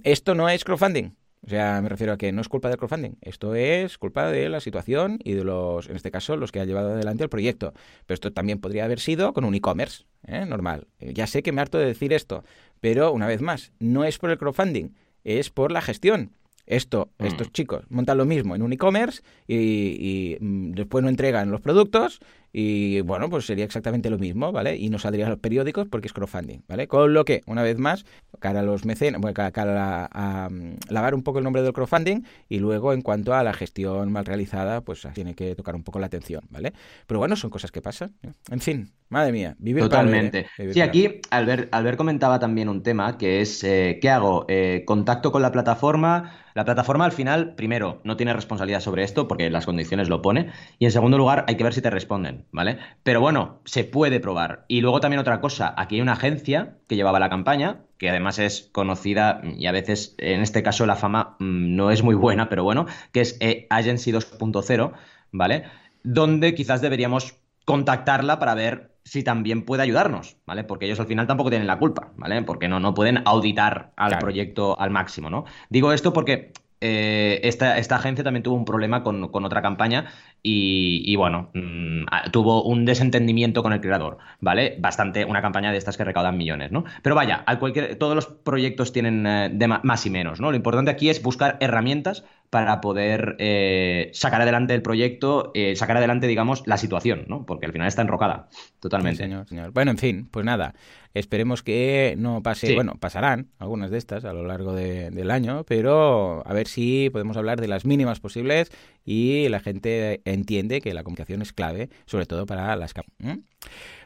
[0.04, 1.16] esto no es crowdfunding.
[1.46, 4.48] O sea, me refiero a que no es culpa del crowdfunding, esto es culpa de
[4.48, 7.72] la situación y de los, en este caso, los que han llevado adelante el proyecto.
[8.06, 10.44] Pero esto también podría haber sido con un e-commerce, ¿eh?
[10.46, 10.88] normal.
[10.98, 12.44] Eh, ya sé que me harto de decir esto,
[12.80, 16.32] pero una vez más, no es por el crowdfunding, es por la gestión.
[16.66, 17.24] Esto, mm.
[17.24, 21.62] estos chicos montan lo mismo en un e-commerce y, y, mm, después no entregan los
[21.62, 22.20] productos
[22.60, 24.76] y bueno, pues sería exactamente lo mismo, ¿vale?
[24.76, 26.88] Y no saldría a los periódicos porque es crowdfunding, ¿vale?
[26.88, 28.04] Con lo que, una vez más,
[28.40, 32.24] cara a los mecenas, bueno, cara, a, mm, lavar un poco el nombre del crowdfunding
[32.48, 36.00] y luego en cuanto a la gestión mal realizada, pues tiene que tocar un poco
[36.00, 36.72] la atención, ¿vale?
[37.06, 38.16] Pero bueno, son cosas que pasan.
[38.24, 38.32] ¿eh?
[38.50, 40.46] En fin, madre mía, vivir Totalmente.
[40.72, 44.46] sí, aquí Albert, Albert, comentaba también un tema que es, eh, ¿qué hago?
[44.48, 46.47] Eh, ¿Contacto con la plataforma?
[46.58, 50.50] La plataforma al final, primero, no tiene responsabilidad sobre esto porque las condiciones lo pone
[50.80, 52.46] y en segundo lugar hay que ver si te responden.
[52.50, 52.80] ¿vale?
[53.04, 54.64] Pero bueno, se puede probar.
[54.66, 58.40] Y luego también otra cosa, aquí hay una agencia que llevaba la campaña, que además
[58.40, 62.48] es conocida y a veces, en este caso, la fama mm, no es muy buena,
[62.48, 64.94] pero bueno, que es eh, Agency 2.0,
[65.30, 65.62] ¿vale?
[66.02, 67.36] Donde quizás deberíamos
[67.68, 70.64] contactarla para ver si también puede ayudarnos, ¿vale?
[70.64, 72.40] Porque ellos al final tampoco tienen la culpa, ¿vale?
[72.40, 75.44] Porque no, no pueden auditar al proyecto al máximo, ¿no?
[75.68, 80.06] Digo esto porque eh, esta, esta, agencia también tuvo un problema con, otra campaña
[80.42, 84.76] y, bueno, mm, tuvo un desentendimiento con el creador, ¿vale?
[84.78, 86.84] Bastante, una campaña de estas que recaudan millones, ¿no?
[87.02, 90.50] Pero vaya, al cualquier, todos los proyectos tienen eh, de más y menos, ¿no?
[90.50, 96.26] Lo importante aquí es buscar herramientas para poder eh, sacar adelante el proyecto, sacar adelante,
[96.26, 97.44] digamos, la situación, ¿no?
[97.44, 98.48] Porque al final está enrocada,
[98.80, 99.22] totalmente.
[99.22, 99.72] señor, señor.
[99.72, 100.74] Bueno, en fin, pues nada,
[101.14, 106.42] esperemos que no pase, bueno, pasarán algunas de estas a lo largo del año, pero
[106.46, 108.70] a ver si podemos hablar de las mínimas posibles
[109.04, 112.94] y la gente entiende que la comunicación es clave, sobre todo para las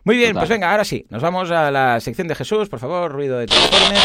[0.04, 3.12] Muy bien, pues venga, ahora sí, nos vamos a la sección de Jesús, por favor,
[3.12, 3.98] ruido de Transformer.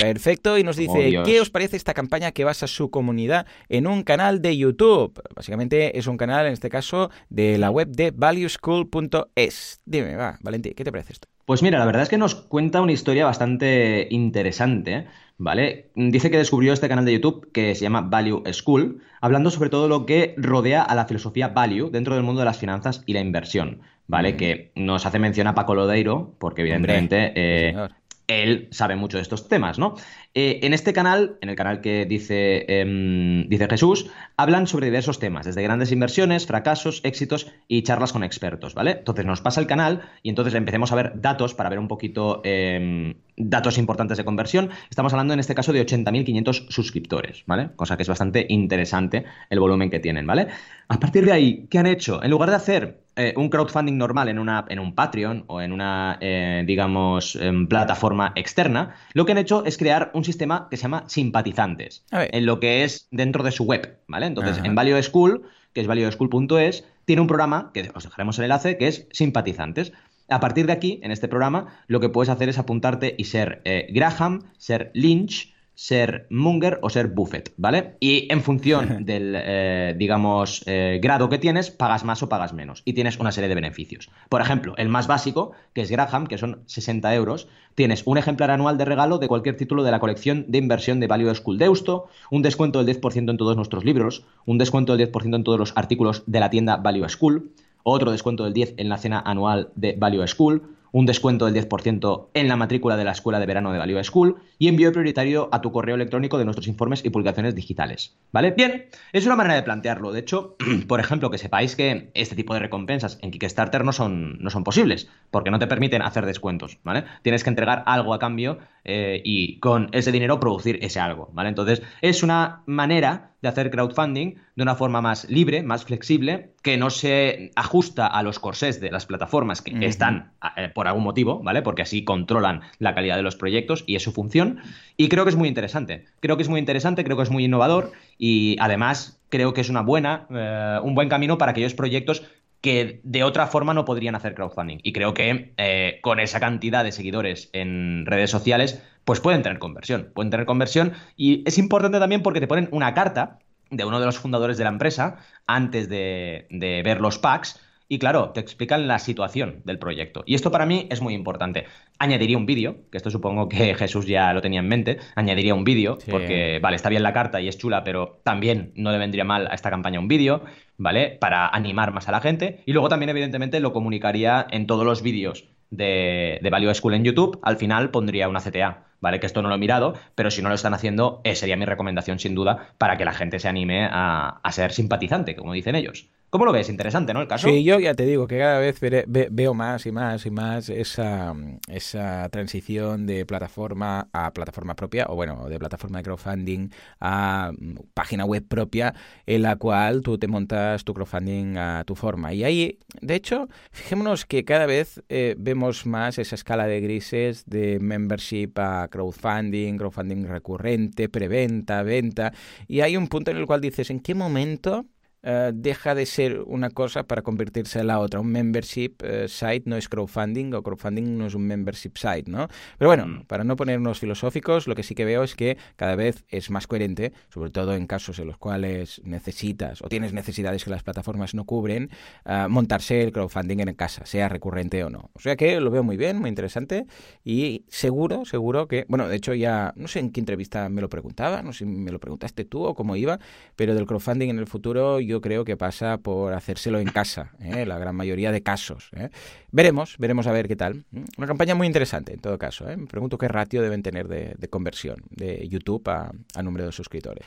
[0.00, 4.02] Perfecto, y nos dice, ¿qué os parece esta campaña que basa su comunidad en un
[4.02, 5.20] canal de YouTube?
[5.34, 9.80] Básicamente es un canal, en este caso, de la web de valueschool.es.
[9.84, 11.28] Dime, va, Valentín, ¿qué te parece esto?
[11.44, 15.06] Pues mira, la verdad es que nos cuenta una historia bastante interesante,
[15.38, 15.90] ¿vale?
[15.94, 19.88] Dice que descubrió este canal de YouTube que se llama Value School, hablando sobre todo
[19.88, 23.20] lo que rodea a la filosofía Value dentro del mundo de las finanzas y la
[23.20, 24.36] inversión, ¿vale?
[24.36, 27.88] Que nos hace mención a Paco Lodeiro, porque evidentemente eh,
[28.26, 29.94] él sabe mucho de estos temas, ¿no?
[30.34, 35.18] Eh, en este canal, en el canal que dice, em, dice Jesús, hablan sobre diversos
[35.18, 38.92] temas, desde grandes inversiones, fracasos, éxitos y charlas con expertos, ¿vale?
[38.98, 42.42] Entonces nos pasa el canal y entonces empecemos a ver datos para ver un poquito
[42.44, 44.70] em, datos importantes de conversión.
[44.90, 47.70] Estamos hablando en este caso de 80.500 suscriptores, ¿vale?
[47.74, 50.48] Cosa que es bastante interesante el volumen que tienen, ¿vale?
[50.88, 52.22] A partir de ahí, ¿qué han hecho?
[52.22, 55.72] En lugar de hacer eh, un crowdfunding normal en, una, en un Patreon o en
[55.72, 60.76] una, eh, digamos, em, plataforma externa, lo que han hecho es crear un sistema que
[60.76, 64.26] se llama simpatizantes, en lo que es dentro de su web, ¿vale?
[64.26, 68.76] Entonces, en Value School, que es valueschool.es, tiene un programa, que os dejaremos el enlace,
[68.76, 69.92] que es simpatizantes.
[70.28, 73.62] A partir de aquí, en este programa, lo que puedes hacer es apuntarte y ser
[73.64, 77.94] eh, Graham, ser Lynch, ser Munger o ser Buffett, ¿vale?
[78.00, 82.82] Y en función del, eh, digamos, eh, grado que tienes, pagas más o pagas menos.
[82.84, 84.10] Y tienes una serie de beneficios.
[84.28, 88.50] Por ejemplo, el más básico, que es Graham, que son 60 euros, tienes un ejemplar
[88.50, 92.08] anual de regalo de cualquier título de la colección de inversión de Value School Deusto,
[92.32, 95.76] un descuento del 10% en todos nuestros libros, un descuento del 10% en todos los
[95.76, 97.52] artículos de la tienda Value School,
[97.84, 102.28] otro descuento del 10% en la cena anual de Value School, un descuento del 10%
[102.34, 105.60] en la matrícula de la Escuela de Verano de Value School y envío prioritario a
[105.60, 108.16] tu correo electrónico de nuestros informes y publicaciones digitales.
[108.32, 108.52] ¿Vale?
[108.52, 110.12] Bien, es una manera de plantearlo.
[110.12, 110.56] De hecho,
[110.88, 114.64] por ejemplo, que sepáis que este tipo de recompensas en Kickstarter no son, no son
[114.64, 117.04] posibles, porque no te permiten hacer descuentos, ¿vale?
[117.22, 121.48] Tienes que entregar algo a cambio eh, y con ese dinero producir ese algo, ¿vale?
[121.48, 126.76] Entonces, es una manera de hacer crowdfunding de una forma más libre, más flexible, que
[126.76, 131.40] no se ajusta a los corsés de las plataformas que están eh, por algún motivo,
[131.42, 131.60] ¿vale?
[131.62, 134.60] Porque así controlan la calidad de los proyectos y es su función.
[134.96, 136.04] Y creo que es muy interesante.
[136.20, 139.70] Creo que es muy interesante, creo que es muy innovador y además creo que es
[139.70, 142.22] una buena, eh, un buen camino para aquellos proyectos
[142.60, 144.78] que de otra forma no podrían hacer crowdfunding.
[144.84, 149.58] Y creo que eh, con esa cantidad de seguidores en redes sociales, pues pueden tener
[149.58, 150.12] conversión.
[150.14, 150.92] Pueden tener conversión.
[151.16, 153.40] Y es importante también porque te ponen una carta
[153.72, 157.98] de uno de los fundadores de la empresa antes de, de ver los packs y
[157.98, 160.22] claro, te explican la situación del proyecto.
[160.26, 161.64] Y esto para mí es muy importante.
[161.98, 164.98] Añadiría un vídeo, que esto supongo que Jesús ya lo tenía en mente.
[165.14, 168.92] Añadiría un vídeo, porque, vale, está bien la carta y es chula, pero también no
[168.92, 170.42] le vendría mal a esta campaña un vídeo,
[170.76, 171.16] ¿vale?
[171.18, 172.62] Para animar más a la gente.
[172.66, 177.04] Y luego también, evidentemente, lo comunicaría en todos los vídeos de, de Value School en
[177.04, 177.38] YouTube.
[177.42, 178.84] Al final pondría una CTA.
[179.00, 179.20] ¿vale?
[179.20, 181.64] Que esto no lo he mirado, pero si no lo están haciendo, eh, sería mi
[181.64, 185.76] recomendación sin duda para que la gente se anime a, a ser simpatizante, como dicen
[185.76, 186.10] ellos.
[186.30, 186.68] ¿Cómo lo ves?
[186.68, 187.22] Interesante, ¿no?
[187.22, 187.48] El caso.
[187.48, 191.34] Sí, yo ya te digo que cada vez veo más y más y más esa,
[191.68, 196.68] esa transición de plataforma a plataforma propia, o bueno, de plataforma de crowdfunding
[197.00, 197.50] a
[197.94, 202.34] página web propia, en la cual tú te montas tu crowdfunding a tu forma.
[202.34, 207.46] Y ahí, de hecho, fijémonos que cada vez eh, vemos más esa escala de grises
[207.46, 212.34] de membership a crowdfunding, crowdfunding recurrente, preventa, venta.
[212.66, 214.84] Y hay un punto en el cual dices, ¿en qué momento
[215.22, 218.20] eh, deja de ser una cosa para convertirse en la otra.
[218.20, 222.48] Un membership eh, site no es crowdfunding o crowdfunding no es un membership site, ¿no?
[222.78, 223.24] Pero bueno, mm.
[223.26, 226.66] para no ponernos filosóficos, lo que sí que veo es que cada vez es más
[226.66, 231.34] coherente, sobre todo en casos en los cuales necesitas o tienes necesidades que las plataformas
[231.34, 231.90] no cubren,
[232.24, 235.10] eh, montarse el crowdfunding en casa, sea recurrente o no.
[235.14, 236.86] O sea que lo veo muy bien, muy interesante
[237.24, 240.88] y seguro, seguro que, bueno, de hecho ya, no sé en qué entrevista me lo
[240.88, 243.18] preguntaba, no sé si me lo preguntaste tú o cómo iba,
[243.56, 247.64] pero del crowdfunding en el futuro yo creo que pasa por hacérselo en casa, ¿eh?
[247.64, 248.90] la gran mayoría de casos.
[248.94, 249.08] ¿eh?
[249.50, 250.84] Veremos, veremos a ver qué tal.
[251.16, 252.68] Una campaña muy interesante en todo caso.
[252.68, 252.76] ¿eh?
[252.76, 257.24] Me pregunto qué ratio deben tener de, conversión de YouTube a, número de suscriptores.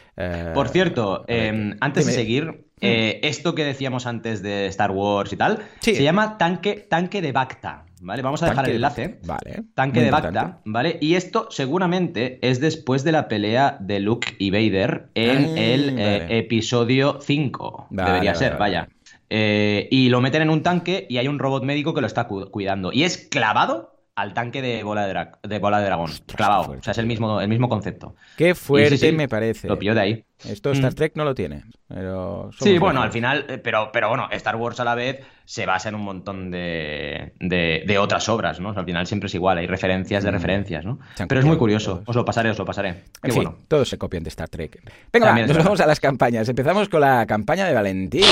[0.54, 2.62] por cierto, em, antes de seguir, mm.
[2.82, 7.86] esto que decíamos antes de Star Wars y tal, se llama tanque, tanque de Bacta.
[8.02, 8.22] ¿Vale?
[8.22, 9.20] Vamos a dejar el enlace.
[9.26, 9.64] Vale.
[9.74, 10.98] Tanque de Bacta, ¿vale?
[11.00, 16.00] Y esto seguramente es después de la pelea de Luke y Vader en ah, el
[16.00, 17.88] eh, episodio 5.
[17.92, 18.90] Debería ser, vaya.
[19.30, 22.28] Eh, y lo meten en un tanque y hay un robot médico que lo está
[22.28, 22.92] cuidando.
[22.92, 26.12] Y es clavado al tanque de bola de, de bola de dragón.
[26.36, 26.72] clavado.
[26.80, 28.16] O sea, es el mismo, el mismo concepto.
[28.38, 29.68] Qué fuerte me parece.
[29.68, 30.26] Lo pilló de ahí.
[30.46, 30.96] Esto Star mm.
[30.96, 31.64] Trek no lo tiene.
[31.88, 35.66] Pero sí, bueno, al final, eh, pero, pero bueno, Star Wars a la vez se
[35.66, 38.70] basa en un montón de, de, otras obras, ¿no?
[38.70, 40.34] al final siempre es igual, hay referencias de mm.
[40.34, 41.00] referencias, ¿no?
[41.28, 43.04] Pero es muy curioso, os lo pasaré, os lo pasaré.
[43.22, 44.82] En fin, todos se copian de Star Trek.
[45.12, 46.48] Venga, nos vamos a las campañas.
[46.48, 48.24] Empezamos con la campaña de Valentín.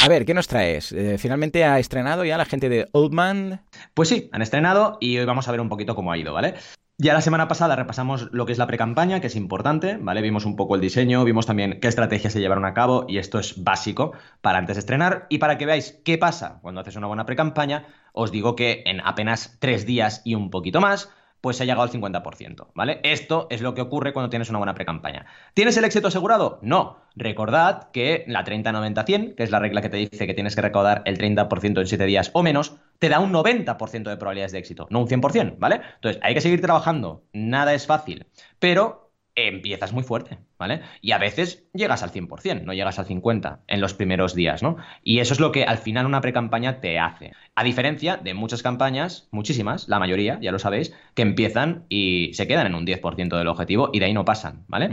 [0.00, 0.92] A ver, ¿qué nos traes?
[0.92, 3.62] Eh, finalmente ha estrenado ya la gente de Oldman.
[3.94, 6.54] Pues sí, han estrenado y hoy vamos a ver un poquito cómo ha ido, ¿vale?
[6.98, 10.22] Ya la semana pasada repasamos lo que es la pre-campaña, que es importante, ¿vale?
[10.22, 13.40] Vimos un poco el diseño, vimos también qué estrategias se llevaron a cabo y esto
[13.40, 15.26] es básico para antes de estrenar.
[15.30, 19.00] Y para que veáis qué pasa cuando haces una buena pre-campaña, os digo que en
[19.00, 23.00] apenas tres días y un poquito más pues se ha llegado al 50%, ¿vale?
[23.02, 25.26] Esto es lo que ocurre cuando tienes una buena pre-campaña.
[25.54, 26.58] ¿Tienes el éxito asegurado?
[26.62, 26.98] No.
[27.14, 31.02] Recordad que la 30-90-100, que es la regla que te dice que tienes que recaudar
[31.04, 34.86] el 30% en 7 días o menos, te da un 90% de probabilidades de éxito,
[34.90, 35.80] no un 100%, ¿vale?
[35.96, 38.26] Entonces, hay que seguir trabajando, nada es fácil,
[38.58, 40.80] pero empiezas muy fuerte, ¿vale?
[41.00, 44.76] Y a veces llegas al 100%, no llegas al 50% en los primeros días, ¿no?
[45.02, 47.32] Y eso es lo que al final una pre-campaña te hace.
[47.54, 52.46] A diferencia de muchas campañas, muchísimas, la mayoría, ya lo sabéis, que empiezan y se
[52.46, 54.90] quedan en un 10% del objetivo y de ahí no pasan, ¿vale?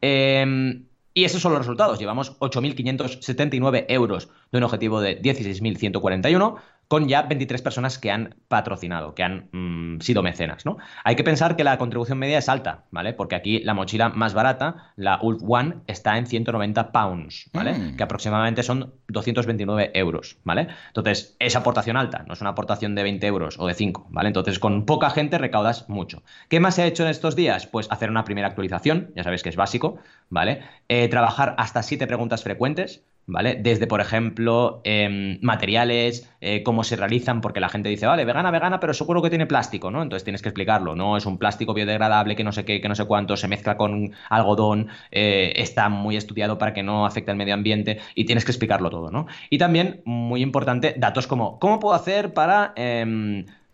[0.00, 1.98] eh, y esos son los resultados.
[1.98, 6.56] Llevamos 8.579 euros de un objetivo de 16.141
[6.90, 10.78] con ya 23 personas que han patrocinado, que han mm, sido mecenas, ¿no?
[11.04, 13.12] Hay que pensar que la contribución media es alta, ¿vale?
[13.12, 17.74] Porque aquí la mochila más barata, la Ulf One, está en 190 pounds, ¿vale?
[17.74, 17.96] Mm.
[17.96, 20.66] Que aproximadamente son 229 euros, ¿vale?
[20.88, 24.26] Entonces, es aportación alta, no es una aportación de 20 euros o de 5, ¿vale?
[24.26, 26.24] Entonces, con poca gente recaudas mucho.
[26.48, 27.68] ¿Qué más se ha hecho en estos días?
[27.68, 29.98] Pues hacer una primera actualización, ya sabéis que es básico,
[30.28, 30.64] ¿vale?
[30.88, 33.56] Eh, trabajar hasta 7 preguntas frecuentes, ¿vale?
[33.56, 38.50] Desde, por ejemplo, em, materiales, eh, cómo se realizan, porque la gente dice, vale, vegana,
[38.50, 40.02] vegana, pero seguro que tiene plástico, ¿no?
[40.02, 42.94] Entonces tienes que explicarlo, no es un plástico biodegradable que no sé qué, que no
[42.94, 47.36] sé cuánto, se mezcla con algodón, eh, está muy estudiado para que no afecte al
[47.36, 49.26] medio ambiente y tienes que explicarlo todo, ¿no?
[49.50, 52.74] Y también, muy importante, datos como, ¿cómo puedo hacer para...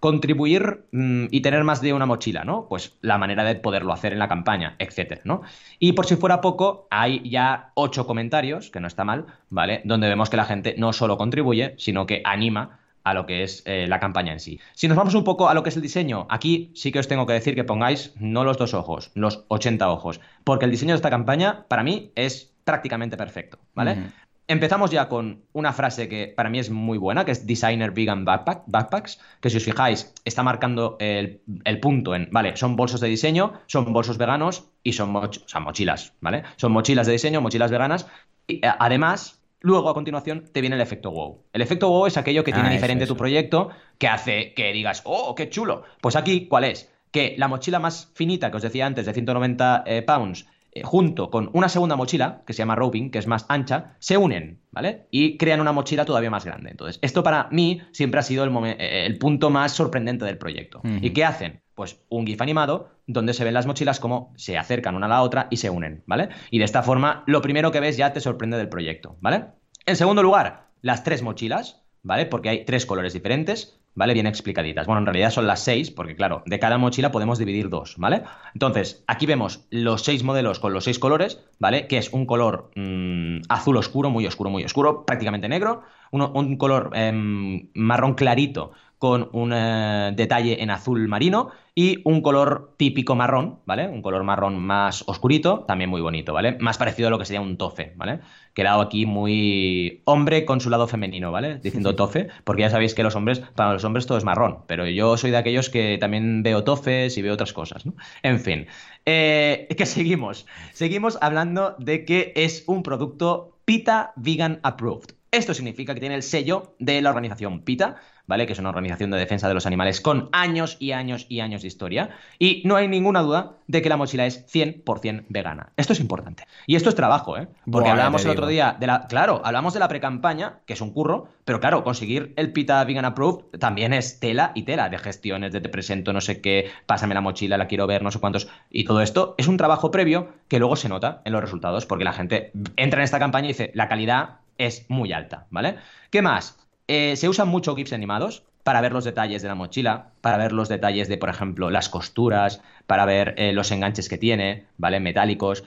[0.06, 2.68] Contribuir mm, y tener más de una mochila, ¿no?
[2.68, 5.42] Pues la manera de poderlo hacer en la campaña, etcétera, ¿no?
[5.80, 9.82] Y por si fuera poco, hay ya ocho comentarios, que no está mal, ¿vale?
[9.84, 13.64] Donde vemos que la gente no solo contribuye, sino que anima a lo que es
[13.66, 14.60] eh, la campaña en sí.
[14.74, 17.08] Si nos vamos un poco a lo que es el diseño, aquí sí que os
[17.08, 20.92] tengo que decir que pongáis no los dos ojos, los 80 ojos, porque el diseño
[20.92, 24.12] de esta campaña para mí es prácticamente perfecto, ¿vale?
[24.48, 28.24] Empezamos ya con una frase que para mí es muy buena, que es Designer Vegan
[28.24, 31.40] Backpacks, que si os fijáis está marcando el,
[31.82, 36.44] punto en, vale, son bolsos de diseño, son bolsos veganos y son, mochilas, ¿vale?
[36.56, 38.06] Son mochilas de diseño, mochilas veganas.
[38.46, 41.42] Y, eh, además, luego a continuación te viene el efecto wow.
[41.52, 45.02] El efecto wow es aquello que tiene ah, diferente tu proyecto, que hace que digas,
[45.06, 45.82] oh, qué chulo.
[46.00, 46.88] Pues aquí, ¿cuál es?
[47.10, 50.46] Que la mochila más finita que os decía antes, de 190 eh, pounds,
[50.76, 54.18] eh, junto con una segunda mochila, que se llama roping, que es más ancha, se
[54.18, 55.06] unen, ¿vale?
[55.10, 56.70] Y crean una mochila todavía más grande.
[56.70, 60.82] Entonces, esto para mí siempre ha sido el, eh, punto más sorprendente del proyecto.
[61.00, 61.62] ¿Y qué hacen?
[61.74, 65.22] Pues un GIF animado donde se ven las mochilas como se acercan una a la
[65.22, 66.28] otra y se unen, ¿vale?
[66.50, 69.46] Y de esta forma, lo primero que ves ya te sorprende del proyecto, ¿vale?
[69.86, 72.26] En segundo lugar, las tres mochilas, ¿vale?
[72.26, 73.80] Porque hay tres colores diferentes.
[73.96, 74.14] ¿Vale?
[74.14, 74.86] Bien explicaditas.
[74.86, 78.22] Bueno, en realidad son las seis, porque claro, de cada mochila podemos dividir dos, ¿vale?
[78.54, 81.88] Entonces, aquí vemos los seis modelos con los seis colores, ¿vale?
[81.88, 85.82] Que es un color mm, azul oscuro, muy oscuro, muy oscuro, prácticamente negro,
[86.12, 92.74] un color em, marrón clarito con un eh, detalle en azul marino y un color
[92.78, 93.86] típico marrón, ¿vale?
[93.86, 96.56] Un color marrón más oscurito, también muy bonito, ¿vale?
[96.58, 98.20] Más parecido a lo que sería un tofe, ¿vale?
[98.54, 101.58] Quedado aquí muy hombre con su lado femenino, ¿vale?
[101.58, 104.86] Diciendo tofe, porque ya sabéis que los hombres, para los hombres todo es marrón, pero
[104.86, 107.94] yo soy de aquellos que también veo tofes y veo otras cosas, ¿no?
[108.22, 108.66] En fin,
[109.04, 110.46] eh, que seguimos.
[110.72, 115.16] Seguimos hablando de que es un producto PITA Vegan Approved.
[115.30, 117.96] Esto significa que tiene el sello de la organización PITA,
[118.26, 118.46] ¿vale?
[118.46, 121.62] Que es una organización de defensa de los animales con años y años y años
[121.62, 122.10] de historia.
[122.38, 125.72] Y no hay ninguna duda de que la mochila es 100% vegana.
[125.76, 126.46] Esto es importante.
[126.66, 127.48] Y esto es trabajo, ¿eh?
[127.70, 129.06] Porque hablábamos el otro día de la.
[129.06, 133.04] Claro, hablamos de la pre-campaña, que es un curro, pero claro, conseguir el PITA Vegan
[133.04, 137.14] Approved también es tela y tela de gestiones, de te presento no sé qué, pásame
[137.14, 138.48] la mochila, la quiero ver, no sé cuántos.
[138.70, 142.04] Y todo esto es un trabajo previo que luego se nota en los resultados, porque
[142.04, 145.76] la gente entra en esta campaña y dice, la calidad es muy alta, ¿vale?
[146.10, 146.58] ¿Qué más?
[146.88, 150.50] Eh, se usan mucho GIFs animados para ver los detalles de la mochila, para ver
[150.50, 154.98] los detalles de, por ejemplo, las costuras, para ver eh, los enganches que tiene, ¿vale?
[154.98, 155.62] Metálicos,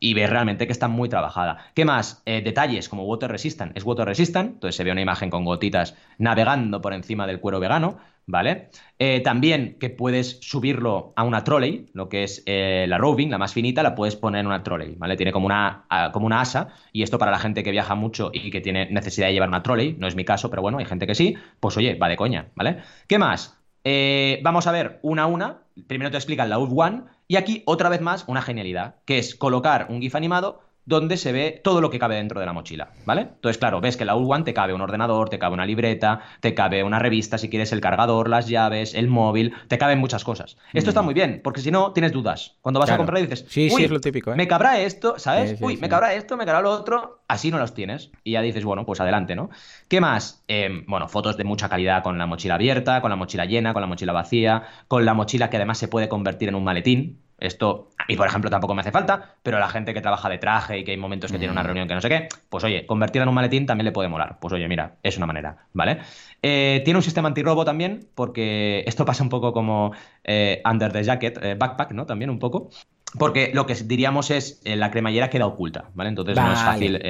[0.00, 1.64] y ver realmente que está muy trabajada.
[1.74, 2.22] ¿Qué más?
[2.26, 3.74] Eh, detalles como water resistant.
[3.74, 7.58] Es water resistant, entonces se ve una imagen con gotitas navegando por encima del cuero
[7.58, 8.70] vegano, ¿vale?
[8.98, 13.38] Eh, también que puedes subirlo a una trolley, lo que es eh, la roving, la
[13.38, 15.16] más finita, la puedes poner en una trolley, ¿vale?
[15.16, 18.50] Tiene como una, como una asa, y esto para la gente que viaja mucho y
[18.50, 21.06] que tiene necesidad de llevar una trolley, no es mi caso, pero bueno, hay gente
[21.06, 22.78] que sí, pues oye, va de coña, ¿vale?
[23.06, 23.58] ¿Qué más?
[23.84, 25.62] Eh, vamos a ver una a una.
[25.86, 29.86] Primero te explica la One, y aquí otra vez más una genialidad, que es colocar
[29.88, 33.22] un GIF animado donde se ve todo lo que cabe dentro de la mochila, ¿vale?
[33.22, 36.20] Entonces, claro, ves que en la U1 te cabe un ordenador, te cabe una libreta,
[36.40, 40.24] te cabe una revista, si quieres el cargador, las llaves, el móvil, te caben muchas
[40.24, 40.56] cosas.
[40.72, 41.04] Esto está mm.
[41.04, 42.56] muy bien, porque si no, tienes dudas.
[42.60, 44.36] Cuando vas a comprar dices, sí, sí, es lo típico, ¿eh?
[44.36, 45.60] me cabrá esto, ¿sabes?
[45.60, 48.10] Uy, me cabrá esto, me cabrá lo otro, así no los tienes.
[48.24, 49.50] Y ya dices, bueno, pues adelante, ¿no?
[49.88, 50.42] ¿Qué más?
[50.48, 53.82] Em, bueno, fotos de mucha calidad con la mochila abierta, con la mochila llena, con
[53.82, 57.88] la mochila vacía, con la mochila que además se puede convertir en un maletín, esto
[57.98, 60.78] a mí, por ejemplo, tampoco me hace falta, pero la gente que trabaja de traje
[60.78, 61.66] y que hay momentos que tiene una mm.
[61.66, 64.38] reunión que no sé qué, pues oye, convertirla en un maletín también le puede molar.
[64.40, 65.98] Pues oye, mira, es una manera, ¿vale?
[66.42, 69.92] Eh, tiene un sistema antirrobo también, porque esto pasa un poco como
[70.24, 72.06] eh, under the jacket, eh, backpack, ¿no?
[72.06, 72.70] También un poco.
[73.18, 76.10] Porque lo que diríamos es la cremallera queda oculta, ¿vale?
[76.10, 77.00] Entonces no es fácil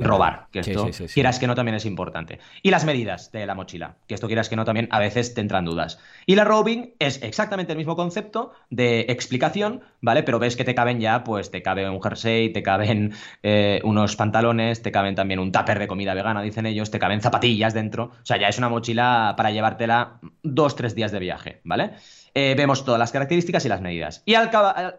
[0.00, 2.38] robar, que esto quieras que no también es importante.
[2.62, 5.40] Y las medidas de la mochila, que esto quieras que no también a veces te
[5.40, 5.98] entran dudas.
[6.26, 10.22] Y la robing es exactamente el mismo concepto de explicación, ¿vale?
[10.22, 14.16] Pero ves que te caben ya, pues te cabe un jersey, te caben eh, unos
[14.16, 18.04] pantalones, te caben también un tupper de comida vegana, dicen ellos, te caben zapatillas dentro.
[18.04, 21.92] O sea, ya es una mochila para llevártela dos, tres días de viaje, ¿vale?
[22.40, 24.22] Eh, vemos todas las características y las medidas.
[24.24, 24.46] Y al,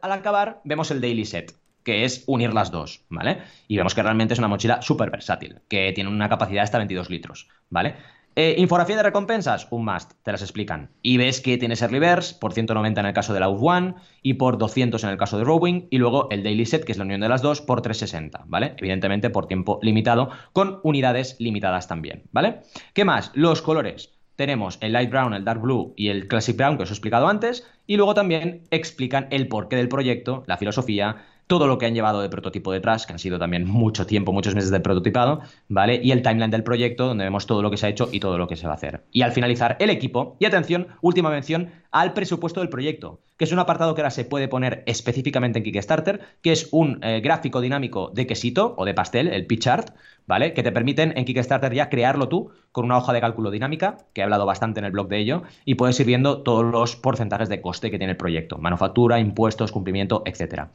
[0.02, 3.38] acabar vemos el daily set, que es unir las dos, ¿vale?
[3.70, 6.80] Y vemos que realmente es una mochila súper versátil, que tiene una capacidad de hasta
[6.80, 7.96] 22 litros, ¿vale?
[8.36, 10.92] Eh, infografía de recompensas, un must, te las explican.
[11.02, 14.34] Y ves que tienes Early Birds por 190 en el caso de la One y
[14.34, 17.06] por 200 en el caso de Rowing, y luego el Daily Set, que es la
[17.06, 18.74] unión de las dos, por 360, ¿vale?
[18.78, 22.64] Evidentemente por tiempo limitado, con unidades limitadas también, ¿vale?
[22.94, 23.32] ¿Qué más?
[23.34, 24.19] Los colores.
[24.40, 27.28] Tenemos el Light Brown, el Dark Blue y el Classic Brown, que os he explicado
[27.28, 31.96] antes, y luego también explican el porqué del proyecto, la filosofía, todo lo que han
[31.96, 36.00] llevado de prototipo detrás, que han sido también mucho tiempo, muchos meses de prototipado, ¿vale?
[36.04, 38.38] Y el timeline del proyecto, donde vemos todo lo que se ha hecho y todo
[38.38, 39.02] lo que se va a hacer.
[39.12, 43.52] Y al finalizar, el equipo, y atención, última mención, al presupuesto del proyecto, que es
[43.52, 47.62] un apartado que ahora se puede poner específicamente en Kickstarter, que es un eh, gráfico
[47.62, 49.96] dinámico de quesito o de pastel, el pitch art,
[50.28, 50.54] ¿vale?
[50.54, 54.22] Que te permiten en Kickstarter ya crearlo tú con una hoja de cálculo dinámica, que
[54.22, 57.50] he hablado bastante en el blog de ello, y puedes ir viendo todos los porcentajes
[57.50, 60.70] de coste que tiene el proyecto, manufactura, impuestos, cumplimiento, etcétera.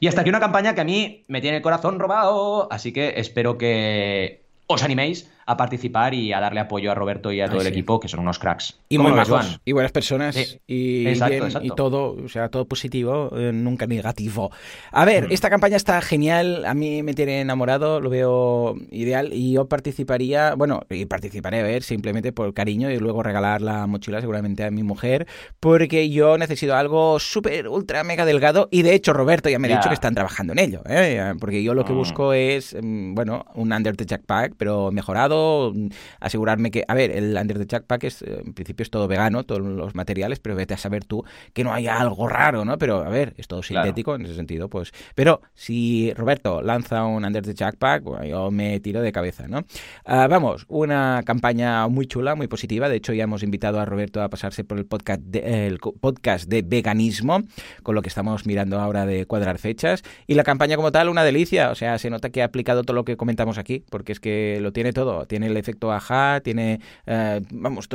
[0.00, 3.14] Y hasta aquí una campaña que a mí me tiene el corazón robado, así que
[3.16, 7.62] espero que os animéis a participar y a darle apoyo a Roberto y a todo
[7.62, 8.78] el equipo, que son unos cracks.
[8.90, 10.36] Y muy majos, y buenas personas,
[10.66, 14.50] y, y todo, o sea, todo positivo, eh, nunca negativo.
[14.92, 15.32] A ver, mm.
[15.32, 20.54] esta campaña está genial, a mí me tiene enamorado, lo veo ideal, y yo participaría,
[20.54, 24.70] bueno, y participaré a ver, simplemente por cariño, y luego regalar la mochila seguramente a
[24.70, 25.26] mi mujer,
[25.60, 29.78] porque yo necesito algo súper, ultra, mega delgado, y de hecho Roberto ya me ha
[29.78, 31.32] dicho que están trabajando en ello, ¿eh?
[31.40, 31.96] porque yo lo que mm.
[31.96, 35.37] busco es, mm, bueno, un Under the Jackpack, pero mejorado,
[36.20, 39.44] asegurarme que, a ver, el Under the Jackpack es, eh, en principio es todo vegano,
[39.44, 42.78] todos los materiales, pero vete a saber tú que no haya algo raro, ¿no?
[42.78, 44.92] Pero, a ver, es todo sintético en ese sentido, pues.
[45.14, 49.64] Pero si Roberto lanza un Under the Jackpack, yo me tiro de cabeza, ¿no?
[50.04, 52.88] Ah, vamos, una campaña muy chula, muy positiva.
[52.88, 56.48] De hecho, ya hemos invitado a Roberto a pasarse por el podcast de, el podcast
[56.48, 57.42] de veganismo,
[57.82, 60.02] con lo que estamos mirando ahora de cuadrar fechas.
[60.26, 61.70] Y la campaña como tal, una delicia.
[61.70, 64.58] O sea, se nota que ha aplicado todo lo que comentamos aquí, porque es que
[64.60, 67.88] lo tiene todo tiene el efecto ajá, tiene, eh, vamos,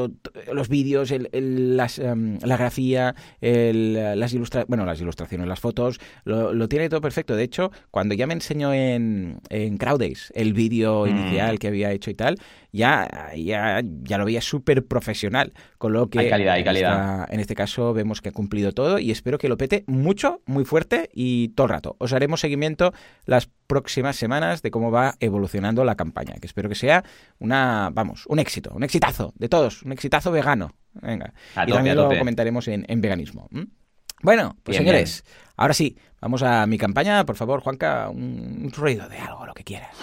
[0.51, 6.67] los vídeos, el, las, em, la grafía, las, ilustra bueno, las ilustraciones, las fotos, lo,
[6.69, 7.35] tiene todo perfecto.
[7.35, 11.09] De hecho, cuando ya me enseñó en, en Crowdays el vídeo mm.
[11.09, 12.37] inicial que había hecho y tal,
[12.73, 15.53] ya, ya, ya lo veía súper profesional.
[15.77, 17.31] Con lo que hay calidad, hay calidad.
[17.31, 20.65] en este caso vemos que ha cumplido todo y espero que lo pete mucho, muy
[20.65, 21.95] fuerte y todo el rato.
[21.99, 22.91] Os haremos seguimiento
[23.25, 27.03] las próximas semanas de cómo va evolucionando la campaña, que espero que sea
[27.37, 30.75] una, vamos, un éxito, un exitazo de todos, un exitazo vegano.
[30.93, 31.33] Venga.
[31.67, 33.49] y también lo comentaremos en, veganismo.
[34.23, 35.23] Bueno, pues señores,
[35.57, 37.25] ahora sí, vamos a mi campaña.
[37.25, 39.95] Por favor, Juanca, un ruido de algo, lo que quieras.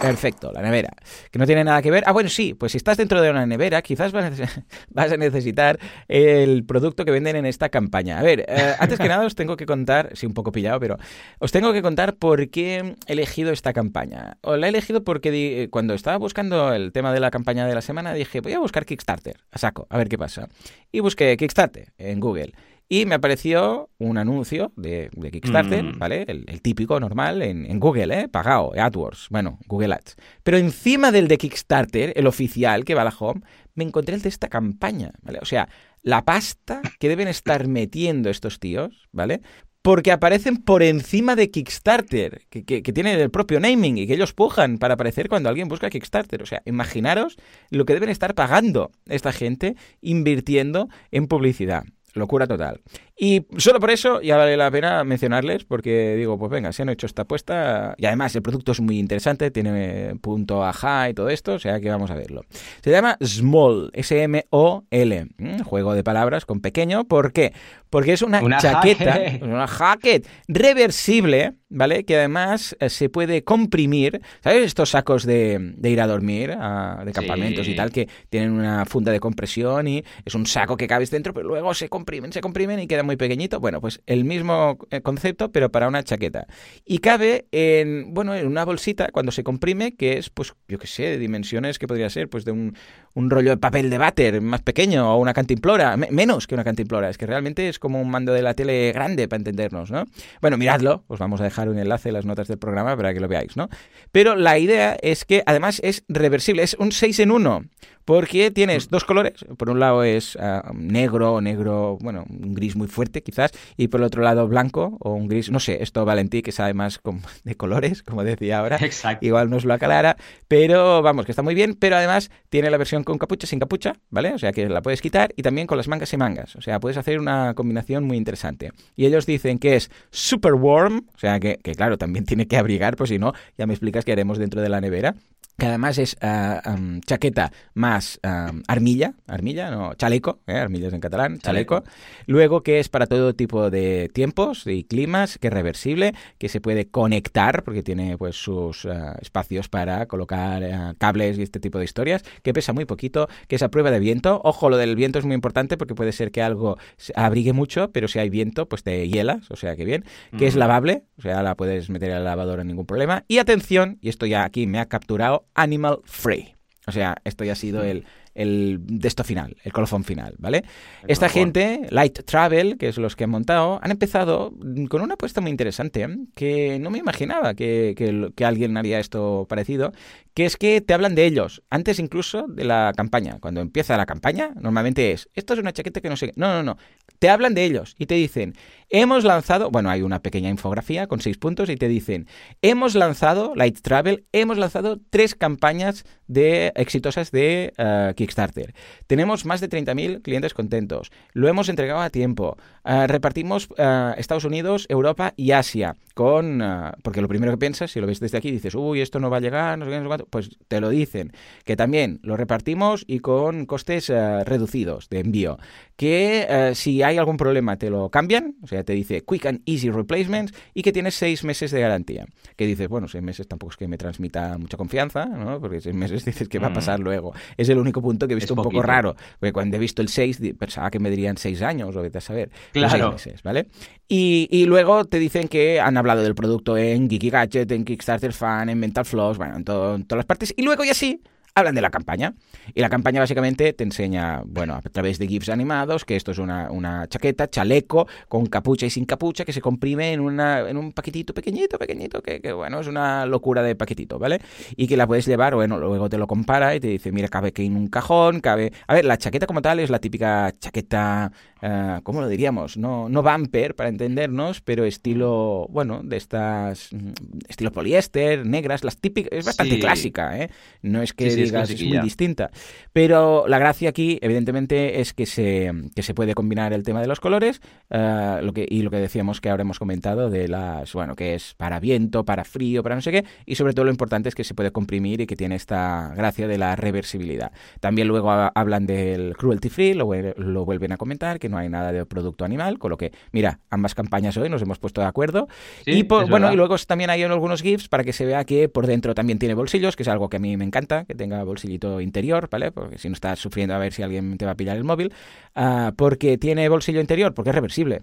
[0.00, 0.90] Perfecto, la nevera.
[1.32, 2.04] Que no tiene nada que ver.
[2.06, 4.12] Ah, bueno, sí, pues si estás dentro de una nevera, quizás
[4.88, 8.20] vas a necesitar el producto que venden en esta campaña.
[8.20, 10.96] A ver, eh, antes que nada os tengo que contar, sí, un poco pillado, pero
[11.40, 14.38] os tengo que contar por qué he elegido esta campaña.
[14.42, 17.82] O la he elegido porque cuando estaba buscando el tema de la campaña de la
[17.82, 20.48] semana dije, voy a buscar Kickstarter, a saco, a ver qué pasa.
[20.92, 22.52] Y busqué Kickstarter en Google.
[22.90, 25.98] Y me apareció un anuncio de, Kickstarter, mm.
[25.98, 26.24] ¿vale?
[26.26, 28.28] El, típico, normal, en, Google, ¿eh?
[28.28, 30.16] Pagado, AdWords, bueno, Google Ads.
[30.42, 33.42] Pero encima del de Kickstarter, el oficial que va a la home,
[33.74, 35.38] me encontré el de esta campaña, ¿vale?
[35.42, 35.68] O sea,
[36.02, 39.42] la pasta que deben estar metiendo estos tíos, ¿vale?
[39.82, 44.14] Porque aparecen por encima de Kickstarter, que, que, que, tienen el propio naming y que
[44.14, 46.42] ellos pujan para aparecer cuando alguien busca Kickstarter.
[46.42, 47.36] O sea, imaginaros
[47.70, 51.84] lo que deben estar pagando esta gente invirtiendo en publicidad.
[52.18, 52.80] Locura total.
[53.20, 56.88] Y solo por eso ya vale la pena mencionarles, porque digo, pues venga, se han
[56.88, 57.96] hecho esta apuesta.
[57.98, 61.80] Y además el producto es muy interesante, tiene punto ajá y todo esto, o sea
[61.80, 62.44] que vamos a verlo.
[62.80, 65.26] Se llama Small, S-M-O-L,
[65.64, 67.04] juego de palabras con pequeño.
[67.06, 67.52] ¿Por qué?
[67.90, 72.04] Porque es una, chaqueta, una jacket reversible, ¿vale?
[72.04, 74.20] Que además eh, se puede comprimir.
[74.44, 79.10] ¿Sabes estos sacos de, ir a dormir, de campamentos y tal, que tienen una funda
[79.10, 82.78] de compresión y es un saco que cabes dentro, pero luego se comprimen, se comprimen
[82.78, 83.58] y quedan muy pequeñito.
[83.58, 86.46] Bueno, pues el mismo eh, concepto, pero para una chaqueta.
[86.84, 90.86] Y cabe en, bueno, en una bolsita cuando se comprime, que es, pues, yo qué
[90.86, 92.76] sé, de dimensiones que podría ser, pues de un,
[93.14, 97.08] un rollo de papel de váter más pequeño o una cantimplora, menos que una cantimplora.
[97.08, 100.04] Es que realmente es como un mando de la tele grande para entendernos, ¿no?
[100.42, 103.20] Bueno, miradlo, os vamos a dejar un enlace en las notas del programa para que
[103.20, 103.70] lo veáis, ¿no?
[104.12, 107.64] Pero la idea es que además es reversible, es un 6 en 1
[108.08, 108.90] porque tienes mm.
[108.90, 109.44] dos colores.
[109.58, 114.00] Por un lado es uh, negro, negro, bueno, un gris muy fuerte quizás, y por
[114.00, 117.00] el otro lado blanco o un gris, no sé, esto Valentí que sabe más
[117.44, 119.24] de colores, como decía ahora, Exacto.
[119.24, 120.16] igual nos lo aclara,
[120.48, 123.92] pero vamos, que está muy bien, pero además tiene la versión con capucha, sin capucha,
[124.10, 124.34] ¿vale?
[124.34, 126.80] O sea que la puedes quitar y también con las mangas y mangas, o sea,
[126.80, 128.72] puedes hacer una combinación muy interesante.
[128.96, 132.56] Y ellos dicen que es super warm, o sea que, que claro, también tiene que
[132.56, 135.14] abrigar, pues si no, ya me explicas qué haremos dentro de la nevera.
[135.58, 136.62] Que además es ah,
[137.04, 140.56] chaqueta más armilla, armilla, no, chaleco, ¿eh?
[140.56, 141.84] armillas en catalán, chaleco.
[142.26, 146.60] Luego que es para todo tipo de tiempos y climas, que es reversible, que se
[146.60, 151.78] puede conectar porque tiene pues sus ah, espacios para colocar ah, cables y este tipo
[151.78, 154.40] de historias, que pesa muy poquito, que es a prueba de viento.
[154.44, 156.78] Ojo, lo del viento es muy importante porque puede ser que algo
[157.16, 160.04] abrigue mucho, pero si hay viento, pues te hielas, o sea que bien.
[160.38, 163.24] Que es lavable, o sea, la puedes meter al lavador en ningún problema.
[163.26, 166.54] Y atención, y esto ya aquí me ha capturado, animal free.
[166.86, 168.06] O sea, esto ya ha sido el,
[168.38, 170.62] el de esto final, el colofón final, ¿vale?
[171.08, 174.54] Esta gente, Light Travel, que es los que han montado, han empezado
[174.88, 177.94] con una apuesta muy interesante, que no me imaginaba que,
[178.34, 179.92] que, alguien haría esto parecido,
[180.34, 183.38] que es que te hablan de ellos, antes incluso de la campaña.
[183.40, 186.32] Cuando empieza la campaña, normalmente es, esto es una chaqueta que no sé...
[186.36, 186.78] No, no, no.
[187.18, 188.54] Te hablan de ellos y te dicen,
[188.90, 192.26] hemos lanzado, bueno, hay una pequeña infografía con seis puntos y te dicen,
[192.62, 198.74] hemos lanzado, Light Travel, hemos lanzado tres campañas de exitosas de uh, Kickstarter.
[199.06, 201.10] Tenemos más de 30.000 clientes contentos.
[201.32, 202.56] Lo hemos entregado a tiempo.
[202.84, 205.96] Uh, repartimos uh, Estados Unidos, Europa y Asia.
[206.14, 206.60] Con,
[207.04, 209.36] porque lo primero que piensas, si lo ves desde aquí, dices, uy, esto no va
[209.36, 210.26] a llegar, no sé qué, no sé cuánto.
[210.26, 211.32] Pues te lo dicen.
[211.64, 215.58] Que también lo repartimos y con costes reducidos de envío.
[215.98, 219.90] Que si hay algún problema te lo cambian, o sea, te dice Quick and Easy
[219.90, 222.24] Replacements y que tienes seis meses de garantía.
[222.56, 225.60] Que dices, bueno, seis meses tampoco es que me transmita mucha confianza, ¿no?
[225.60, 227.02] Porque seis meses dices que va a pasar mm.
[227.02, 227.32] luego.
[227.56, 229.16] Es el único punto que he visto un poco raro.
[229.40, 232.20] Porque cuando he visto el 6, pensaba que me dirían 6 años, o vete a
[232.20, 232.50] saber.
[232.72, 233.12] Claro.
[233.12, 233.66] meses, ¿vale?
[234.06, 238.32] Y, y, luego te dicen que han hablado del producto en Geeky Gadget, en Kickstarter
[238.32, 240.54] Fan, en Mental Floss, bueno, en, todo, en todas las partes.
[240.56, 241.20] Y luego ya sí
[241.58, 242.34] hablan de la campaña.
[242.74, 246.38] Y la campaña básicamente te enseña, bueno, a través de GIFs animados, que esto es
[246.38, 250.76] una, una chaqueta, chaleco, con capucha y sin capucha, que se comprime en, una, en
[250.76, 254.40] un paquetito pequeñito, pequeñito, que, que, bueno, es una locura de paquetito, ¿vale?
[254.76, 257.52] Y que la puedes llevar, bueno, luego te lo compara y te dice, mira, cabe
[257.52, 258.72] que en un cajón, cabe...
[258.86, 261.32] A ver, la chaqueta como tal es la típica chaqueta
[261.62, 262.76] uh, ¿cómo lo diríamos?
[262.76, 267.10] No, no bumper, para entendernos, pero estilo, bueno, de estas, mm,
[267.48, 270.50] estilo poliéster, negras, las típicas, es bastante clásica, ¿eh?
[270.82, 272.50] No es que es, muy distinta.
[272.92, 277.06] Pero la gracia aquí, evidentemente, es que se, que se puede combinar el tema de
[277.06, 280.92] los colores uh, lo que, y lo que decíamos que ahora hemos comentado de las,
[280.92, 283.90] bueno, que es para viento, para frío, para no sé qué, y sobre todo lo
[283.90, 287.52] importante es que se puede comprimir y que tiene esta gracia de la reversibilidad.
[287.80, 291.92] También luego hablan del cruelty free, lo, lo vuelven a comentar, que no hay nada
[291.92, 295.48] de producto animal, con lo que, mira, ambas campañas hoy nos hemos puesto de acuerdo.
[295.86, 299.14] y bueno, y luego también hay algunos GIFs para que se vea que por dentro
[299.14, 302.48] también tiene bolsillos, que es algo que a mí me encanta, que tenga bolsillito interior,
[302.50, 302.72] ¿vale?
[302.72, 305.12] Porque si no estás sufriendo a ver si alguien te va a pillar el móvil,
[305.56, 308.02] uh, porque tiene bolsillo interior, porque es reversible.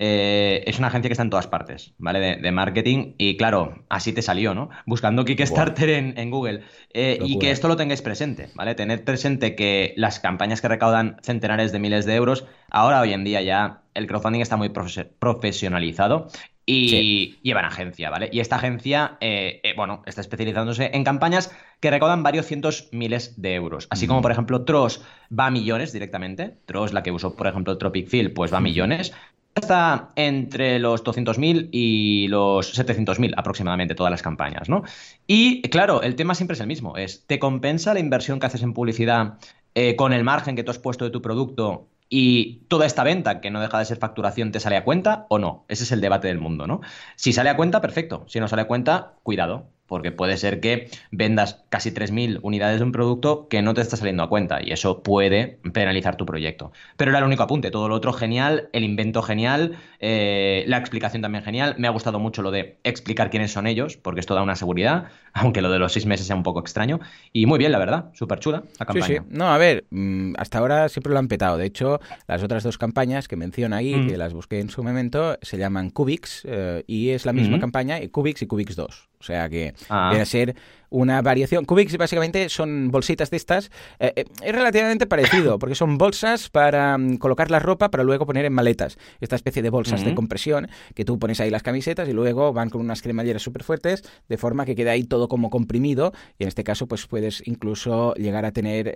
[0.02, 2.38] eh, es una agencia que está en todas partes, ¿vale?
[2.38, 3.12] De, marketing.
[3.18, 4.70] Y claro, así te salió, ¿no?
[4.86, 6.62] Buscando Kickstarter en, Google.
[6.94, 8.74] Eh, y que esto lo tengáis presente, ¿vale?
[8.74, 13.24] Tener presente que las campañas que recaudan centenares de miles de euros, ahora hoy en
[13.24, 16.28] día ya el crowdfunding está muy profesionalizado
[16.64, 18.30] y llevan agencia, ¿vale?
[18.32, 23.40] Y esta agencia, eh, eh, bueno, está especializándose en campañas que recaudan varios cientos miles
[23.40, 23.86] de euros.
[23.90, 25.04] Así como, por ejemplo, Tross
[25.36, 26.56] va a millones directamente.
[26.66, 29.12] Tross, la que usó, por ejemplo, Tropic Field, pues va a millones.
[29.60, 34.82] Está entre los 200.000 y los 700.000 aproximadamente todas las campañas, ¿no?
[35.26, 38.62] Y claro, el tema siempre es el mismo, es, ¿te compensa la inversión que haces
[38.62, 39.38] en publicidad
[39.74, 43.40] eh, con el margen que tú has puesto de tu producto y toda esta venta,
[43.40, 45.64] que no deja de ser facturación, ¿te sale a cuenta o no?
[45.68, 46.80] Ese es el debate del mundo, ¿no?
[47.14, 48.24] Si sale a cuenta, perfecto.
[48.26, 52.84] Si no sale a cuenta, cuidado porque puede ser que vendas casi 3.000 unidades de
[52.84, 56.70] un producto que no te está saliendo a cuenta y eso puede penalizar tu proyecto.
[56.96, 61.22] Pero era el único apunte, todo lo otro genial, el invento genial, eh, la explicación
[61.22, 61.74] también genial.
[61.76, 65.08] Me ha gustado mucho lo de explicar quiénes son ellos, porque esto da una seguridad,
[65.32, 67.00] aunque lo de los seis meses sea un poco extraño.
[67.32, 69.06] Y muy bien, la verdad, súper chula la campaña.
[69.06, 69.20] Sí, sí.
[69.28, 71.58] No, a ver, mm, hasta ahora siempre lo han petado.
[71.58, 74.06] De hecho, las otras dos campañas que menciona ahí, mm.
[74.06, 77.98] que las busqué en su momento, se llaman Cubix eh, y es la misma campaña,
[78.12, 79.09] Cubix y Cubix 2.
[79.20, 80.10] O sea que ah.
[80.12, 80.56] debe ser
[80.90, 81.64] una variación.
[81.64, 83.70] Cubics básicamente son bolsitas de estas.
[83.98, 88.26] Eh, eh, es relativamente parecido, porque son bolsas para mm, colocar la ropa para luego
[88.26, 88.98] poner en maletas.
[89.20, 92.70] Esta especie de bolsas de compresión que tú pones ahí las camisetas y luego van
[92.70, 96.12] con unas cremalleras súper fuertes, de forma que queda ahí todo como comprimido.
[96.38, 98.92] Y en este caso, pues puedes incluso llegar a tener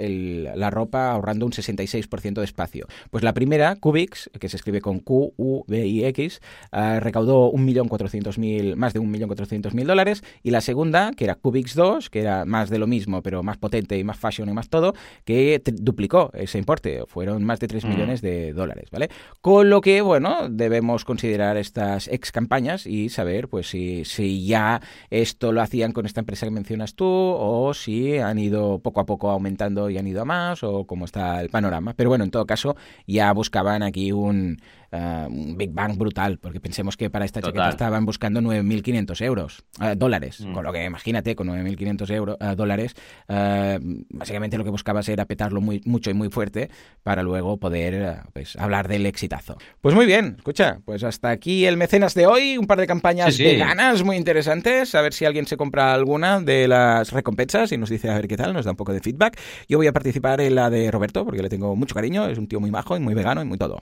[0.56, 2.86] la ropa ahorrando un 66% de espacio.
[3.10, 6.40] Pues la primera, Cubics, que se escribe con Q, U, B y X,
[6.72, 10.24] uh, recaudó 1.400.000, más de 1.400.000 dólares.
[10.42, 13.56] Y la segunda, que era Cubics 2, que era más de lo mismo, pero más
[13.56, 17.04] potente y más fashion y más todo, que duplicó ese importe.
[17.06, 17.88] Fueron más de 3 mm.
[17.88, 19.10] millones de dólares, ¿vale?
[19.40, 24.80] Con lo que, bueno, debemos considerar estas ex campañas y saber, pues, si, si ya
[25.10, 29.06] esto lo hacían con esta empresa que mencionas tú, o si han ido poco a
[29.06, 31.94] poco aumentando y han ido a más, o cómo está el panorama.
[31.94, 32.76] Pero bueno, en todo caso,
[33.06, 34.58] ya buscaban aquí un
[34.94, 39.64] eh, un Big Bang brutal, porque pensemos que para esta chaqueta estaban buscando 9.500 euros,
[39.80, 40.52] eh, dólares, mm.
[40.52, 42.94] con lo que imagínate, con 9.500 euros, eh, dólares,
[43.26, 46.70] básicamente lo que buscabas era petarlo muy, mucho y muy fuerte
[47.02, 49.56] para luego poder pues, hablar del exitazo.
[49.80, 53.36] Pues muy bien, escucha, pues hasta aquí el mecenas de hoy, un par de campañas
[53.36, 57.90] veganas muy interesantes, a ver si alguien se compra alguna de las recompensas y nos
[57.90, 59.40] dice a ver qué tal, nos da un poco de feedback.
[59.68, 62.46] Yo voy a participar en la de Roberto, porque le tengo mucho cariño, es un
[62.46, 63.80] tío muy majo y muy vegano y muy todo.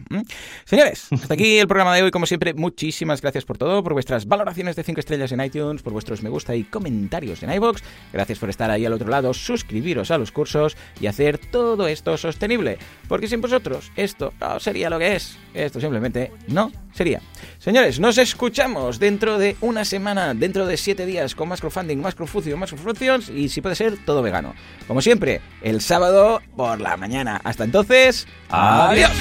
[0.64, 2.10] Señores, hasta aquí el programa de hoy.
[2.10, 5.92] Como siempre, muchísimas gracias por todo, por vuestras valoraciones de 5 estrellas en iTunes, por
[5.92, 7.82] vuestros me gusta y comentarios en iBox.
[8.12, 12.16] Gracias por estar ahí al otro lado, suscribiros a los cursos y hacer todo esto
[12.16, 12.78] sostenible.
[13.08, 15.38] Porque sin vosotros esto no sería lo que es.
[15.54, 17.20] Esto simplemente no sería.
[17.58, 22.14] Señores, nos escuchamos dentro de una semana, dentro de 7 días, con más crowdfunding, más
[22.14, 24.54] crowdfucio, más crowdfunctions y si puede ser, todo vegano.
[24.86, 27.40] Como siempre, el sábado por la mañana.
[27.44, 29.12] Hasta entonces, adiós.